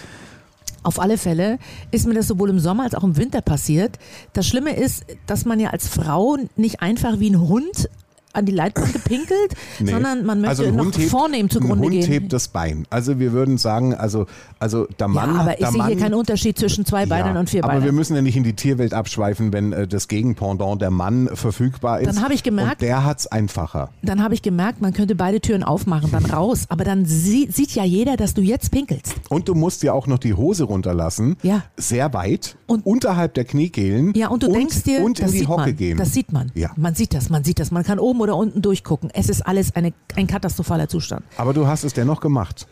[0.83, 1.57] auf alle Fälle
[1.91, 3.97] ist mir das sowohl im Sommer als auch im Winter passiert.
[4.33, 7.89] Das Schlimme ist, dass man ja als Frau nicht einfach wie ein Hund
[8.37, 9.91] an die Leitplanke gepinkelt, Nee.
[9.91, 12.07] sondern man möchte also ein noch hebt, vornehm ein zugrunde Hund gehen.
[12.07, 12.85] hebt das Bein.
[12.89, 14.25] Also wir würden sagen, also,
[14.59, 17.49] also der ja, Mann, aber ich sehe hier keinen Unterschied zwischen zwei Beinen ja, und
[17.49, 17.95] vier aber wir Beinen.
[17.95, 22.07] müssen ja nicht in die Tierwelt abschweifen, wenn äh, das Gegenpendant der Mann verfügbar ist.
[22.07, 23.89] Dann habe ich gemerkt- und der hat's einfacher.
[24.03, 26.65] Dann habe ich gemerkt, man könnte beide Türen aufmachen, dann raus.
[26.69, 29.15] Aber dann sie, sieht ja jeder, dass du jetzt pinkelst.
[29.29, 31.63] Und du musst ja auch noch die Hose runterlassen, Ja.
[31.77, 35.61] sehr weit, Und- unterhalb der Kniekehlen Ja, und du denkst dir, und in die Hocke
[35.67, 35.75] man.
[35.75, 35.97] gehen.
[35.97, 36.51] Das sieht man.
[36.55, 36.71] Ja.
[36.75, 37.71] Man sieht das, man sieht das.
[37.71, 39.09] Man kann oben oder unten durchgucken.
[39.13, 41.25] Es ist alles eine, ein katastrophaler Zustand.
[41.37, 42.67] Aber du hast es dennoch gemacht.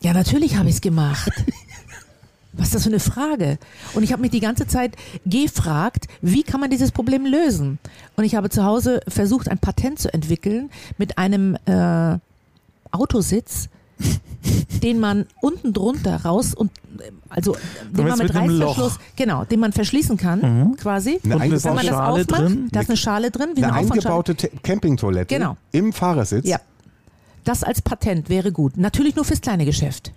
[0.00, 1.30] Ja, natürlich habe ich es gemacht.
[2.52, 3.58] Was ist das für eine Frage?
[3.92, 7.78] Und ich habe mich die ganze Zeit gefragt, wie kann man dieses Problem lösen?
[8.16, 12.18] Und ich habe zu Hause versucht, ein Patent zu entwickeln mit einem äh,
[12.92, 13.68] Autositz,
[14.82, 16.70] den man unten drunter raus und
[17.28, 17.56] also
[17.90, 18.36] den man mit mit?
[18.36, 21.18] Reißverschluss, genau, den man verschließen kann, quasi.
[21.24, 22.68] Eine Und Wenn man das Schale aufmacht, drin?
[22.72, 25.56] da ist eine Schale drin, wie eine eine eingebaute Te- Campingtoilette Genau.
[25.72, 26.46] im Fahrersitz.
[26.46, 26.60] Ja.
[27.44, 28.76] Das als Patent wäre gut.
[28.76, 30.12] Natürlich nur fürs kleine Geschäft.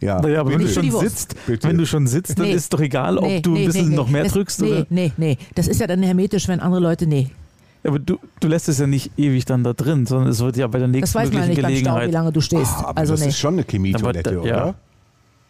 [0.00, 0.20] ja.
[0.20, 1.68] Naja, aber wenn du schon sitzt, Bitte.
[1.68, 2.54] wenn du schon sitzt, dann Nee.
[2.54, 4.70] ist doch egal, ob Nee, du nee, ein bisschen nee, noch mehr das, drückst nee,
[4.72, 4.86] oder.
[4.90, 7.30] Nee, nee, das ist ja dann hermetisch, wenn andere Leute, nee.
[7.84, 10.66] Aber du, du lässt es ja nicht ewig dann da drin, sondern es wird ja
[10.68, 12.12] bei der Das nächsten weiß man ja nicht beim Stau, wie Gelegenheit.
[12.12, 12.70] lange du stehst.
[12.76, 13.28] Ah, aber also das nee.
[13.28, 14.62] ist schon eine Chemietoilette, Aber da- ja.
[14.64, 14.74] oder?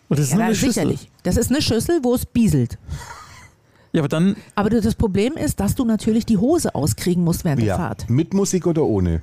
[0.08, 0.72] Und das ist ja, eine Schüssel.
[0.72, 1.10] sicherlich.
[1.22, 2.78] Das ist eine Schüssel, wo es bieselt.
[3.92, 7.60] Ja, aber dann, Aber das Problem ist, dass du natürlich die Hose auskriegen musst während
[7.60, 7.76] der Ja.
[7.76, 8.08] Fahrt.
[8.08, 9.20] Mit Musik oder ohne?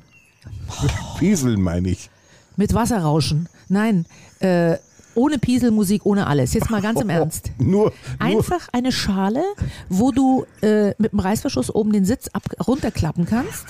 [1.20, 2.10] Pieseln meine ich.
[2.55, 3.49] Mit Wasserrauschen.
[3.70, 4.05] Nein,
[4.39, 4.78] äh,
[5.16, 6.53] ohne Pieselmusik, ohne alles.
[6.53, 7.51] Jetzt mal ganz im Ernst.
[7.57, 9.41] Nur, nur Einfach eine Schale,
[9.89, 13.66] wo du äh, mit dem Reißverschluss oben den Sitz ab runterklappen kannst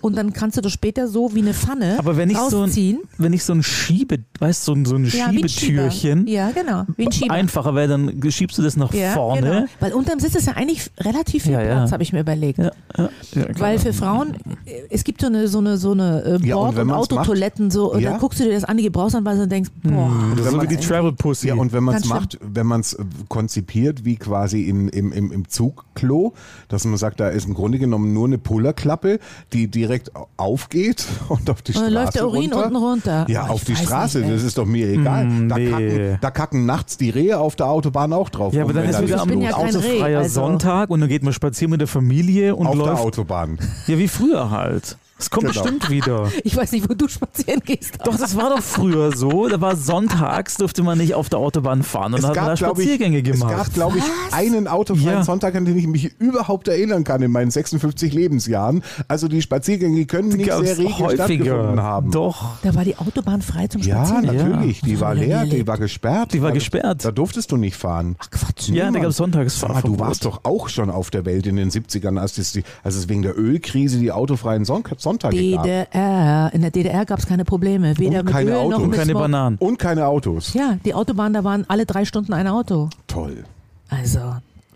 [0.00, 2.62] und dann kannst du das später so wie eine Pfanne aber wenn ich so ein,
[2.64, 3.00] rausziehen.
[3.18, 5.90] wenn ich so ein Schiebe, weißt du, so ein, so ein ja, wie ein Schieber.
[5.90, 7.34] Schiebetürchen, Ja, genau, wie ein Schieber.
[7.34, 9.40] einfacher wäre, dann schiebst du das nach ja, vorne.
[9.50, 9.64] Genau.
[9.80, 11.74] Weil unterm Sitz ist ja eigentlich relativ viel Ja, ja.
[11.76, 12.58] Platz, habe ich mir überlegt.
[12.58, 13.60] Ja, ja, ja, klar.
[13.60, 14.34] Weil für Frauen,
[14.64, 16.94] äh, es gibt so eine, so eine, so eine äh, Ja, und Bord- wenn und,
[16.94, 18.10] Autotoiletten, so, und Ja.
[18.12, 20.10] dann guckst du dir das an, die Gebrauchsanweisung und denkst, boah.
[20.36, 21.48] das ist so wie die Travel Pussy.
[21.48, 22.96] Ja, und wenn man es macht, wenn man es
[23.28, 26.34] konzipiert wie quasi im, im, im, im Zugklo,
[26.68, 29.18] dass man sagt, da ist im Grunde genommen nur eine Pullerklappe,
[29.52, 32.64] die direkt aufgeht und auf die Und Straße dann läuft der Urin runter.
[32.66, 33.26] unten runter.
[33.28, 35.24] Ja, Oh, auf die Straße, nicht, das ist doch mir egal.
[35.26, 35.70] Mm, da, nee.
[35.70, 38.54] kacken, da kacken nachts die Rehe auf der Autobahn auch drauf.
[38.54, 40.40] ja, aber dann wenn ist wieder am ja kein Reh, autofreier also.
[40.40, 43.02] Sonntag und dann geht man spazieren mit der Familie und auf der läuft.
[43.02, 43.58] Autobahn.
[43.86, 44.96] Ja, wie früher halt.
[45.18, 45.62] Es kommt Genau.
[45.62, 46.30] bestimmt wieder.
[46.44, 47.94] Ich weiß nicht, wo du spazieren gehst.
[48.04, 49.48] Doch, das war doch früher so.
[49.48, 52.14] Da war sonntags, durfte man nicht auf der Autobahn fahren.
[52.14, 53.52] Und dann hat man da Spaziergänge ich, gemacht.
[53.52, 55.24] Es gab, glaube ich, einen autofreien Ja.
[55.24, 58.82] Sonntag, an den ich mich überhaupt erinnern kann in meinen 56 Lebensjahren.
[59.08, 62.10] Also die Spaziergänge können nicht Gab's sehr rege stattgefunden haben.
[62.10, 62.56] Doch.
[62.62, 64.36] Da war die Autobahn frei zum Ja, Spazieren.
[64.36, 64.80] natürlich.
[64.82, 66.32] Die Das war leer, die war gesperrt.
[66.34, 67.04] Die war Da- gesperrt.
[67.04, 68.16] Da durftest du nicht fahren.
[68.18, 68.68] Ach Quatsch.
[68.68, 69.98] Ja, da gab es Sonntagsfahrverbot.
[69.98, 72.94] du warst doch auch schon auf der Welt in den 70ern, als es, die, als
[72.96, 75.64] es wegen der Ölkrise die autofreien Son Sonntage gab.
[75.64, 76.50] DDR.
[76.52, 77.96] In der DDR gab es keine Probleme.
[77.98, 78.82] Weder Und mit keine Öl noch Autos.
[78.82, 79.22] Und mit keine Smog.
[79.22, 79.56] Bananen.
[79.58, 80.54] Und keine Autos.
[80.54, 82.88] Ja, die Autobahn, da waren alle drei Stunden ein Auto.
[83.06, 83.44] Toll.
[83.88, 84.20] Also.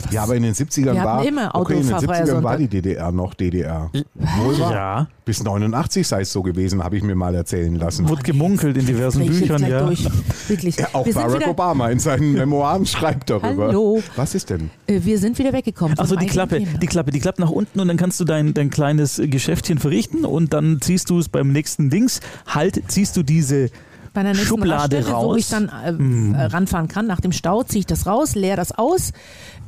[0.05, 2.43] Was- Ja, aber in den 70ern Wir hatten war, immer okay, in den autofahrfreier 70ern
[2.43, 3.91] war die DDR noch DDR.
[4.15, 4.57] Wohl.
[4.59, 8.09] Ja, Bis 89 sei es so gewesen, habe ich mir mal erzählen lassen.
[8.09, 9.85] wurde gemunkelt in diversen Büchern, ja.
[9.87, 10.05] Durch.
[10.49, 10.77] Wirklich.
[10.77, 13.69] Ja, auch wir, Barack Obama in seinen Memoiren schreibt darüber.
[13.69, 14.03] Hallo.
[14.17, 14.71] Was ist denn?
[14.87, 15.99] äh, wir sind wieder weggekommen.
[15.99, 16.79] Also die Klappe, Thema.
[16.79, 20.25] die Klappe, die klappt nach unten und dann kannst du dein, dein kleines Geschäftchen verrichten
[20.25, 23.71] und dann ziehst du es beim nächsten Dings, halt, ziehst du diese
[24.13, 25.37] Bei der nächsten Schublade Raststätte, wo raus.
[25.39, 28.73] ich dann äh, äh, ranfahren kann, nach dem Stau ziehe ich das raus, leer das
[28.73, 29.13] aus.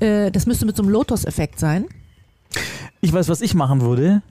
[0.03, 1.87] Äh, das müsste mit so einem Lotus-Effekt sein.
[3.01, 4.23] Ich weiß, was ich machen würde.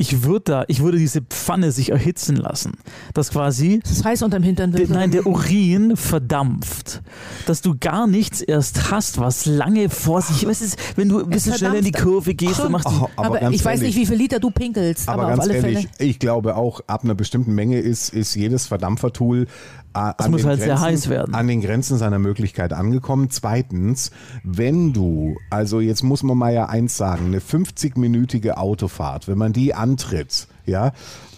[0.00, 2.74] ich würde da, ich würde diese Pfanne sich erhitzen lassen,
[3.14, 4.70] dass quasi Das ist heiß unterm Hintern.
[4.70, 7.02] der, nein, der Urin verdampft,
[7.46, 11.30] dass du gar nichts erst hast, was lange vor sich, was ist, wenn du ein
[11.30, 11.90] bisschen schneller in die.
[11.90, 14.38] Kurve gehst, dann machst du Oh, aber ganz ich weiß ehrlich, nicht, wie viel Liter
[14.38, 16.10] du pinkelst, aber, Aber, auf ganz alle ehrlich, Fälle.
[16.10, 19.48] ich glaube auch, ab einer bestimmten Menge ist, ist jedes Verdampfertool
[19.92, 21.34] an, muss halt sehr Grenzen, heiß werden.
[21.34, 23.30] an den Grenzen seiner Möglichkeit angekommen.
[23.30, 24.10] Zweitens,
[24.44, 29.52] wenn du, also jetzt muss man mal ja eins sagen, eine 50-minütige Autofahrt, wenn man
[29.52, 30.92] die antritt, ja,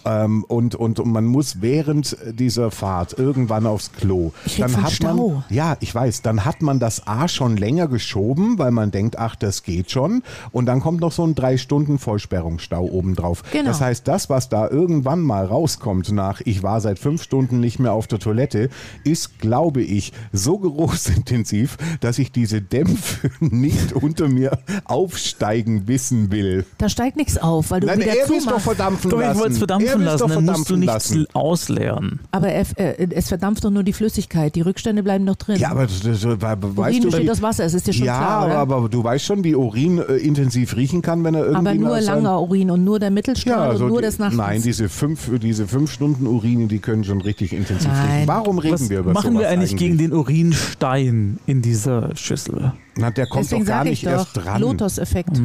[0.05, 4.33] ähm, und, und, und man muss während dieser Fahrt irgendwann aufs Klo.
[4.45, 5.29] Ich dann hat Stau.
[5.29, 9.19] man, ja, ich weiß, dann hat man das A schon länger geschoben, weil man denkt,
[9.19, 10.23] ach, das geht schon.
[10.53, 13.43] Und dann kommt noch so ein drei Stunden Vollsperrungsstau obendrauf.
[13.53, 13.65] Genau.
[13.67, 17.79] Das heißt, das, was da irgendwann mal rauskommt nach, ich war seit fünf Stunden nicht
[17.79, 18.71] mehr auf der Toilette,
[19.05, 26.65] ist, glaube ich, so geruchsintensiv, dass ich diese Dämpfe nicht unter mir aufsteigen wissen will.
[26.79, 29.41] Da steigt nichts auf, weil du Nein, wieder er es doch verdampfen Doch, ich lassen.
[29.41, 31.27] wollte es Er verdampfen lassen, doch dann musst du verdampfen nichts lassen.
[31.35, 32.21] ausleeren.
[32.31, 34.55] Aber er, äh, es verdampft doch nur die Flüssigkeit.
[34.55, 35.57] Die Rückstände bleiben noch drin.
[35.57, 36.43] Ja, aber das, das, weißt
[36.77, 38.55] Urin du, besteht wie, aus Wasser, es ist dir schon ja, klar, oder?
[38.57, 41.75] aber, aber du weißt schon, wie Urin äh, intensiv riechen kann, wenn er irgendwie Aber
[41.75, 44.37] nur langer Urin und nur der Ja, Mittelstrahl also und nur die, das Nachts.
[44.37, 48.11] Nein, diese fünf, diese fünf Stunden Urine, die können schon richtig intensiv Nein.
[48.11, 48.29] riechen.
[48.29, 52.73] Warum reden Was wir über machen sowas wir eigentlich gegen den Urinstein in dieser Schüssel?
[53.01, 54.61] Na, der kommt Deswegen doch gar nicht ich doch, erst dran.
[54.61, 55.41] Lotus-Effekt.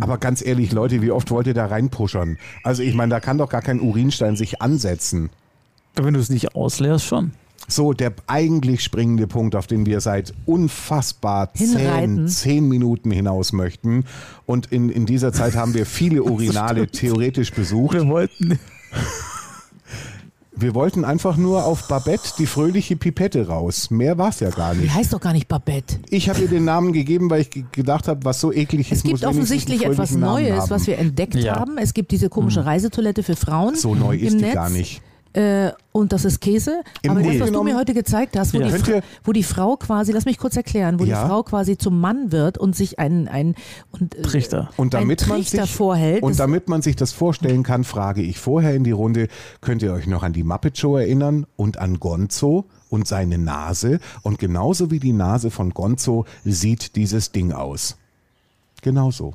[0.00, 2.38] Aber ganz ehrlich, Leute, wie oft wollt ihr da reinpushern?
[2.62, 5.30] Also ich meine, da kann doch gar kein Urinstein sich ansetzen.
[5.94, 7.32] Wenn du es nicht ausleerst, schon.
[7.66, 14.04] So, der eigentlich springende Punkt, auf den wir seit unfassbar zehn, zehn Minuten hinaus möchten.
[14.44, 17.94] Und in, in dieser Zeit haben wir viele Urinale theoretisch besucht.
[17.94, 18.58] Wir wollten.
[20.56, 23.90] Wir wollten einfach nur auf Babette die fröhliche Pipette raus.
[23.90, 24.94] Mehr war es ja gar Die nicht.
[24.94, 25.96] heißt doch gar nicht Babette.
[26.10, 28.98] Ich habe ihr den Namen gegeben, weil ich ge- gedacht habe, was so eklig Es
[28.98, 30.70] ist, muss gibt offensichtlich etwas Neues, haben.
[30.70, 31.56] was wir entdeckt Ja.
[31.56, 31.76] haben.
[31.76, 33.74] Es gibt diese komische Reisetoilette für Frauen.
[33.74, 34.54] So neu ist im die Netz.
[34.54, 35.02] gar nicht.
[35.34, 36.82] Äh, und das ist Käse.
[37.02, 38.68] Im Aber das, was du mir heute gezeigt hast, wo, Ja.
[38.68, 41.22] die, wo die Frau quasi, lass mich kurz erklären, wo Ja.
[41.22, 43.56] die Frau quasi zum Mann wird und sich einen, einen
[43.90, 44.70] und, äh, Trichter.
[44.76, 46.22] Und damit, einen man Trichter sich, vorhält.
[46.22, 49.26] und damit man sich das vorstellen kann, frage ich vorher in die Runde,
[49.60, 53.98] könnt ihr euch noch an die Muppet Show erinnern und an Gonzo und seine Nase?
[54.22, 57.96] Und genauso wie die Nase von Gonzo sieht dieses Ding aus.
[58.82, 59.34] Genauso.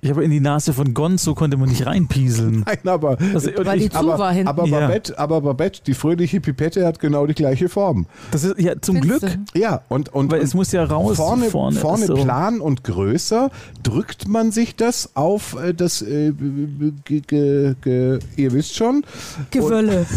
[0.00, 2.60] Ich habe in die Nase von Gonzo konnte man nicht reinpieseln.
[2.66, 4.46] Nein, aber, und Weil die zu aber, war hinten.
[4.48, 4.78] aber, Ja.
[4.86, 8.06] Babette, aber Babette, die fröhliche Pipette hat genau die gleiche Form.
[8.30, 9.58] das ist ja zum Findest Glück, du?
[9.58, 11.80] Ja, und, und, weil und es muss ja raus vorne, vorne.
[11.80, 12.14] vorne, so.
[12.14, 13.50] plan und größer
[13.82, 19.02] drückt man sich das auf äh, das, äh, b- ge, ge, ihr wisst schon.
[19.50, 20.06] Gewölle.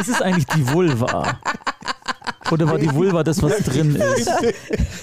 [0.00, 1.38] Ist es eigentlich die Vulva?
[2.54, 4.30] Oder war die Vulva das, was drin ist?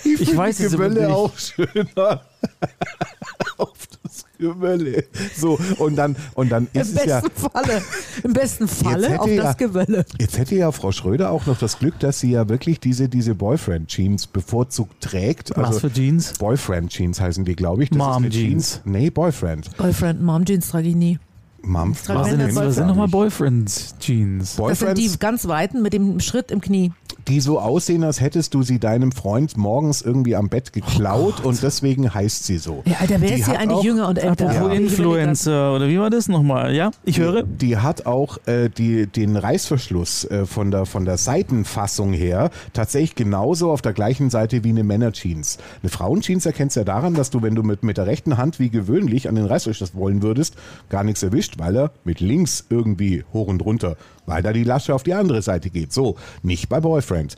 [0.04, 1.06] Ich, Ich weiß die es nicht.
[1.06, 2.22] auch schöner.
[3.58, 3.74] auf
[4.04, 5.04] das Gewölle.
[5.38, 7.20] So, und dann, und dann Im ist es ja.
[7.20, 7.82] besten Falle.
[8.24, 10.06] Im besten Falle auf ja- das Gewölle.
[10.20, 13.36] Jetzt hätte ja Frau Schröder auch noch das Glück, dass sie ja wirklich diese, diese
[13.36, 15.52] Boyfriend-Jeans bevorzugt trägt.
[15.56, 16.34] Was für Jeans?
[16.39, 17.89] Boyfriend-Jeans heißen die, glaube ich.
[17.89, 18.82] Das eine Mom-Jeans.
[18.86, 19.76] Nee, Boyfriend.
[19.78, 21.20] Boyfriend, Mom Jeans trage ich nie.
[21.64, 21.93] Mom.
[21.95, 24.56] trage Was sind, das was sind nochmal Boyfriend-Jeans?
[24.56, 26.91] Das sind die ganz weiten mit dem Schritt im Knie.
[27.28, 31.61] Die so aussehen, als hättest du sie deinem Freund morgens irgendwie am Bett geklaut und
[31.61, 32.84] deswegen heißt sie so.
[32.86, 34.53] Ja, Alter, wer Die ist hier eigentlich jünger und älter?
[34.53, 34.72] Ja.
[34.72, 36.74] Influencer, oder wie war das nochmal?
[36.76, 37.43] Ja, ich höre.
[37.43, 43.15] Die hat auch äh, die, den Reißverschluss äh, von, der, von der Seitenfassung her tatsächlich
[43.15, 45.57] genauso auf der gleichen Seite wie eine Männerjeans.
[45.82, 48.59] Eine Frauenjeans erkennst du ja daran, dass du, wenn du mit, mit der rechten Hand
[48.59, 50.55] wie gewöhnlich an den Reißverschluss wollen würdest,
[50.89, 53.97] gar nichts erwischt, weil er mit links irgendwie hoch und runter,
[54.32, 55.91] weil da die Lasche auf die andere Seite geht.
[55.91, 57.36] So, nicht bei Boyfriend.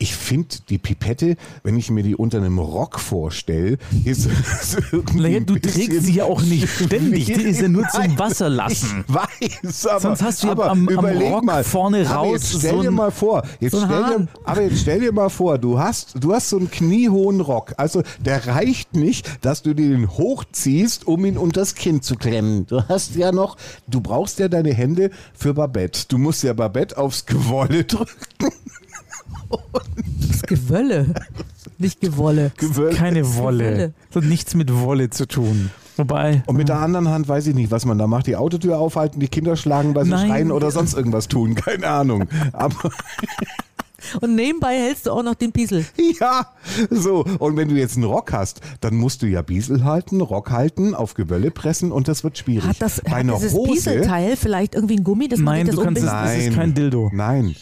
[0.00, 4.28] Ich finde die Pipette, wenn ich mir die unter einem Rock vorstelle, ist
[5.14, 7.26] Naja, du trägst sie ja auch nicht ständig.
[7.26, 9.04] Die ist ja nur zum Nein, Wasser lassen.
[9.08, 9.14] Ich
[9.64, 12.32] weiß, aber, Sonst hast du ja aber am- am überleg Rock mal, vorne aber raus
[12.52, 15.28] Jetzt stell so dir mal vor, jetzt so stell dir, aber jetzt stell dir mal
[15.30, 17.74] vor, du hast, du hast so einen kniehohen Rock.
[17.76, 22.66] Also der reicht nicht, dass du den hochziehst, um ihn unters Kinn zu klemmen.
[22.66, 23.56] Du hast ja noch,
[23.88, 26.02] du brauchst ja deine Hände für Babette.
[26.08, 28.52] Du musst ja Babette aufs Gewolle drücken.
[30.30, 31.14] Das Gewölle.
[31.78, 32.52] Nicht Gewolle.
[32.56, 32.94] Gewölle.
[32.96, 33.92] Keine Wolle.
[34.10, 35.70] Das hat nichts mit Wolle zu tun.
[35.96, 38.26] Wobei, Und mit der anderen Hand weiß ich nicht, was man da macht.
[38.28, 40.28] Die Autotür aufhalten, die Kinder schlagen, weil sie Nein.
[40.28, 41.54] schreien oder sonst irgendwas tun.
[41.56, 42.28] Keine Ahnung.
[42.52, 42.90] Aber
[44.20, 45.84] Und nebenbei hältst du auch noch den Piesel.
[46.20, 46.52] Ja,
[46.88, 47.24] so.
[47.40, 50.94] Und wenn du jetzt einen Rock hast, dann musst du ja Biesel halten, Rock halten,
[50.94, 52.64] auf Gewölle pressen und das wird schwierig.
[52.68, 55.74] Hat, das, Bei hat dieses Hose, Pieselteil vielleicht irgendwie ein Gummi, dass man Nein, sich
[55.74, 57.10] das du kannst es- das ist kein Dildo.
[57.12, 57.56] Nein.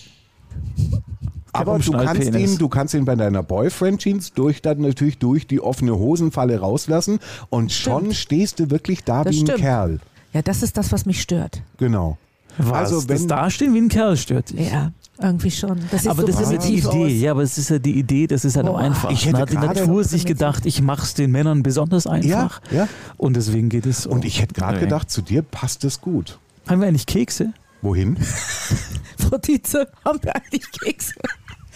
[1.58, 5.46] Aber du kannst ihn, du kannst ihn bei deiner Boyfriend Jeans durch dann natürlich durch
[5.46, 7.18] die offene Hosenfalle rauslassen
[7.50, 8.14] und schon Stimmt.
[8.16, 9.58] stehst du wirklich da Das wie ein stimmt.
[9.60, 9.98] Kerl.
[10.32, 11.62] Ja, das ist das, was mich stört.
[11.78, 12.18] Genau.
[12.58, 12.72] Was?
[12.92, 14.70] Also das wenn- Dastehen wie ein Kerl stört dich.
[14.70, 14.90] Ja,
[15.20, 15.78] irgendwie schon.
[15.90, 16.86] Das Aber so das ist ja die Idee.
[16.88, 17.12] aus.
[17.12, 18.80] Ja, aber es ist ja die Idee, das ist halt am Boah.
[18.80, 19.12] einfachsten.
[19.14, 22.60] Ich hätte Da hat die gerade- Natur sich gedacht, ich mach's den Männern besonders einfach.
[22.70, 22.88] ja.
[23.18, 24.10] Und deswegen geht es so.
[24.10, 26.38] Und ich hätte gerade gedacht, zu dir passt es gut.
[26.66, 27.52] Haben wir eigentlich Kekse?
[27.82, 28.16] Wohin?
[29.18, 31.14] Frau Tietze, haben wir eigentlich Kekse?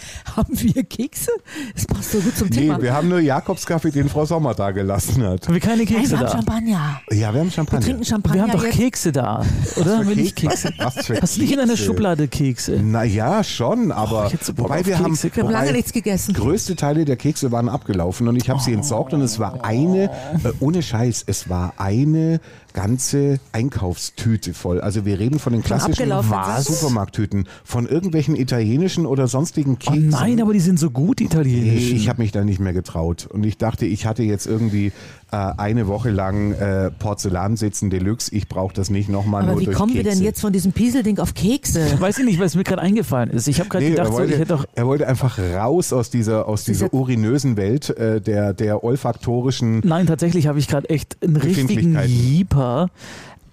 [0.35, 1.31] haben wir Kekse?
[1.75, 2.81] Das passt so gut zum Nee, Thema.
[2.81, 5.45] wir haben nur Jakobskaffee, den Frau Sommer da gelassen hat.
[5.47, 6.31] Haben wir keine Nein, Kekse wir haben da?
[6.31, 7.01] Champagner.
[7.11, 7.85] Ja, wir haben Wir Champagner.
[7.85, 8.75] trinken Champagner Wir haben doch jetzt.
[8.77, 9.45] Kekse da,
[9.77, 9.97] oder?
[9.99, 10.69] Haben wir nicht Kekse?
[10.71, 10.83] Kekse?
[10.83, 11.77] Was für Hast du nicht in einer?
[11.77, 12.73] Schublade Kekse?
[12.81, 15.27] Naja, schon, aber Oh, so wobei wir haben, Kekse.
[15.27, 16.33] Ich hab lange wobei nichts gegessen.
[16.33, 20.05] größte Teile der Kekse waren abgelaufen und ich habe sie entsorgt und es war eine,
[20.05, 22.39] äh, ohne Scheiß, es war eine
[22.73, 24.81] ganze Einkaufstüte voll.
[24.81, 26.65] Also wir reden von den klassischen Was?
[26.65, 30.09] Supermarkttüten, von irgendwelchen italienischen oder sonstigen Oh Keksen.
[30.09, 31.27] nein, aber die sind so gut, die
[31.61, 33.27] Nee, ich habe mich da nicht mehr getraut.
[33.27, 34.91] Und ich dachte, ich hatte jetzt irgendwie
[35.31, 38.33] äh, eine Woche lang äh, Porzellan sitzen Deluxe.
[38.35, 40.17] Ich brauche das nicht nochmal Aber nur wie durch kommen wir Kekse.
[40.17, 41.99] denn jetzt von diesem Pieselding auf Kekse?
[41.99, 43.47] Weiß ich nicht, weil es mir gerade eingefallen ist.
[43.47, 44.65] Ich habe gerade Nee, gedacht, er, so, wollte, ich hätte doch.
[44.75, 49.81] er wollte einfach raus aus dieser, aus dieser Dieser- urinösen Welt äh, der, der olfaktorischen.
[49.85, 51.97] Nein, tatsächlich habe ich gerade echt einen richtigen.
[52.05, 52.89] Jeeper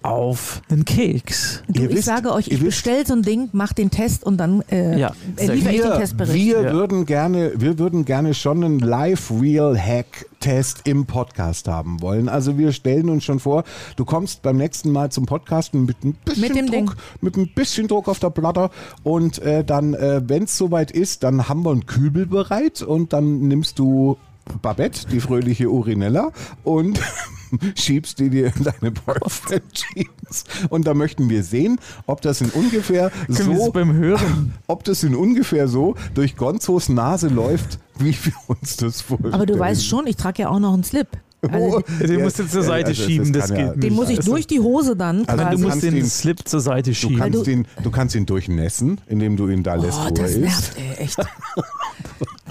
[0.01, 1.61] auf einen Keks.
[1.67, 4.37] Du, Ihr ich wisst- sage euch, ich bestell so ein Ding, mach den Test und
[4.37, 6.45] dann äh, Ja, äh, liefere ich den Wir, Testbericht.
[6.45, 6.71] wir Ja.
[6.73, 12.29] würden gerne, wir würden gerne schon einen Live-Real-Hack-Test im Podcast haben wollen.
[12.29, 13.63] Also wir stellen uns schon vor,
[13.97, 16.91] du kommst beim nächsten Mal zum Podcasten mit ein bisschen Mit dem Druck, Ding.
[17.21, 18.69] mit ein bisschen Druck auf der Platte
[19.03, 23.13] und äh, dann, äh, wenn es soweit ist, dann haben wir einen Kübel bereit und
[23.13, 24.17] dann nimmst du
[24.61, 26.31] Babette, die fröhliche Urinella
[26.63, 26.99] und
[27.75, 30.43] schiebst die dir in deine Boyfriend Jeans.
[30.69, 34.53] Und da möchten wir sehen, ob das in ungefähr Können so das beim Hören?
[34.67, 39.33] ob das in ungefähr so durch Gonzos Nase läuft, wie wir uns das vorstellen.
[39.33, 41.07] Aber du weißt schon, ich trage ja auch noch einen Slip.
[41.41, 43.83] Also, Oh, Den ja, musst du zur ja, Seite also schieben, das ja- geht nicht.
[43.83, 45.55] den muss ich Also- durch die Hose dann Also quasi.
[45.55, 47.17] du musst kannst den ihn- Slip zur Seite Du schieben.
[47.17, 50.19] kannst, du- ihn, du kannst ihn durchnässen, indem du ihn da lässt, Oh, wo das
[50.19, 50.37] er ist.
[50.39, 51.17] nervt, ey, echt.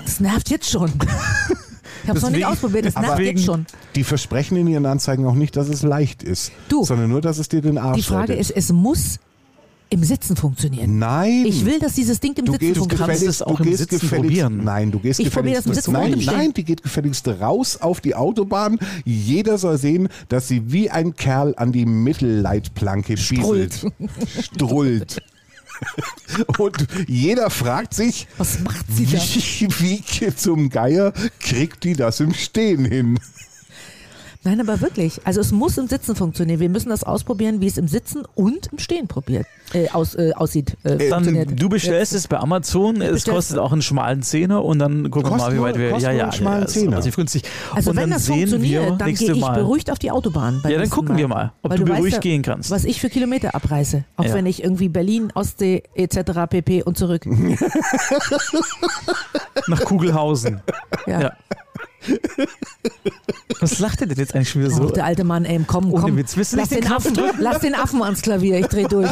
[0.03, 0.91] Das nervt jetzt schon.
[2.09, 3.67] Ich habe es noch nicht ausprobiert, das deswegen- jetzt schon.
[3.95, 7.39] Die versprechen in ihren Anzeigen auch nicht, dass es leicht ist, Du, sondern nur, dass
[7.39, 8.41] es dir den Arsch Die Frage rettet.
[8.41, 9.19] ist, es muss
[9.91, 10.99] im Sitzen funktionieren.
[10.99, 11.45] Nein.
[11.47, 12.89] Ich will, dass dieses Ding im du Sitzen funktioniert.
[12.99, 14.65] kannst gefälligst, es auch du im gehst Sitzen gefälligst, probieren.
[14.65, 17.77] Nein, du gehst Ich probiere gefälligst, das im Sitzen nein, nein, die geht gefälligst raus
[17.81, 18.79] auf die Autobahn.
[19.05, 23.87] Jeder soll sehen, dass sie wie ein Kerl an die Mittelleitplanke Strullt.
[23.99, 24.11] bieselt.
[24.55, 25.23] Strullt.
[26.59, 29.19] Und jeder fragt sich, Was macht sie da?
[29.19, 33.19] wie, wie zum Geier kriegt die das im Stehen hin?
[34.49, 35.21] Nein, aber wirklich.
[35.25, 36.59] Also es muss im Sitzen funktionieren.
[36.59, 40.33] Wir müssen das ausprobieren, wie es im Sitzen und im Stehen probiert äh, aus, äh,
[40.35, 40.75] aussieht.
[40.85, 41.61] Äh, Dann, funktioniert.
[41.61, 45.37] du bestellst es bei Amazon, es kostet auch einen schmalen Zehner und dann gucken wir
[45.37, 45.99] mal, wie weit wir.
[45.99, 46.93] Ja, ja, einen schmalen ja, Zehner.
[46.93, 47.43] relativ günstig.
[47.75, 49.53] Also und wenn dann das sehen funktioniert, wir dann gehe ich Mal.
[49.59, 50.63] beruhigt auf die Autobahn.
[50.67, 52.71] Ja, dann gucken wir mal, ob Weil du weißt beruhigt ja, gehen kannst.
[52.71, 54.05] Was ich für Kilometer abreiße.
[54.17, 54.33] Auch Ja.
[54.33, 56.47] wenn ich irgendwie Berlin, Ostsee etc.
[56.49, 56.85] pp.
[56.85, 57.27] und zurück.
[59.67, 60.63] Nach Kugelhausen.
[61.07, 61.33] Ja.
[63.61, 64.91] Was lacht ihr denn jetzt eigentlich schon wieder so?
[64.91, 66.17] Der alte Mann, ey, komm, Ohne komm.
[66.17, 69.11] Witz, lass, den den Affen, lass den Affen ans Klavier, ich dreh durch.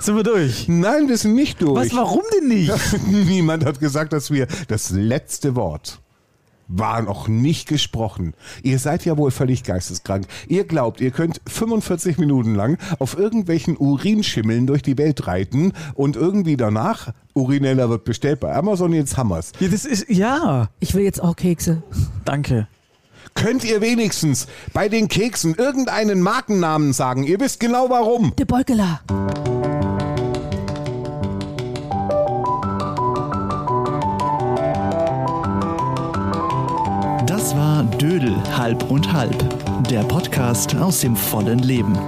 [0.00, 0.68] Sind wir durch?
[0.68, 1.76] Nein, wir sind nicht durch.
[1.76, 2.72] Was, warum denn nicht?
[3.06, 6.00] Niemand hat gesagt, dass wir das letzte Wort
[6.68, 8.34] war noch nicht gesprochen.
[8.62, 10.26] Ihr seid ja wohl völlig geisteskrank.
[10.48, 16.16] Ihr glaubt, ihr könnt 45 Minuten lang auf irgendwelchen Urinschimmeln durch die Welt reiten und
[16.16, 19.52] irgendwie danach, Urinella wird bestellt bei Amazon, jetzt wir's.
[19.60, 21.82] Ja, das ist, ja, Ich will jetzt auch Kekse.
[22.24, 22.68] danke.
[23.34, 27.24] Könnt ihr wenigstens bei den Keksen irgendeinen Markennamen sagen?
[27.24, 28.32] Ihr wisst genau warum.
[28.36, 29.00] De Beukela.
[38.04, 39.34] Dödel halb und halb,
[39.88, 41.98] der Podcast aus dem vollen Leben.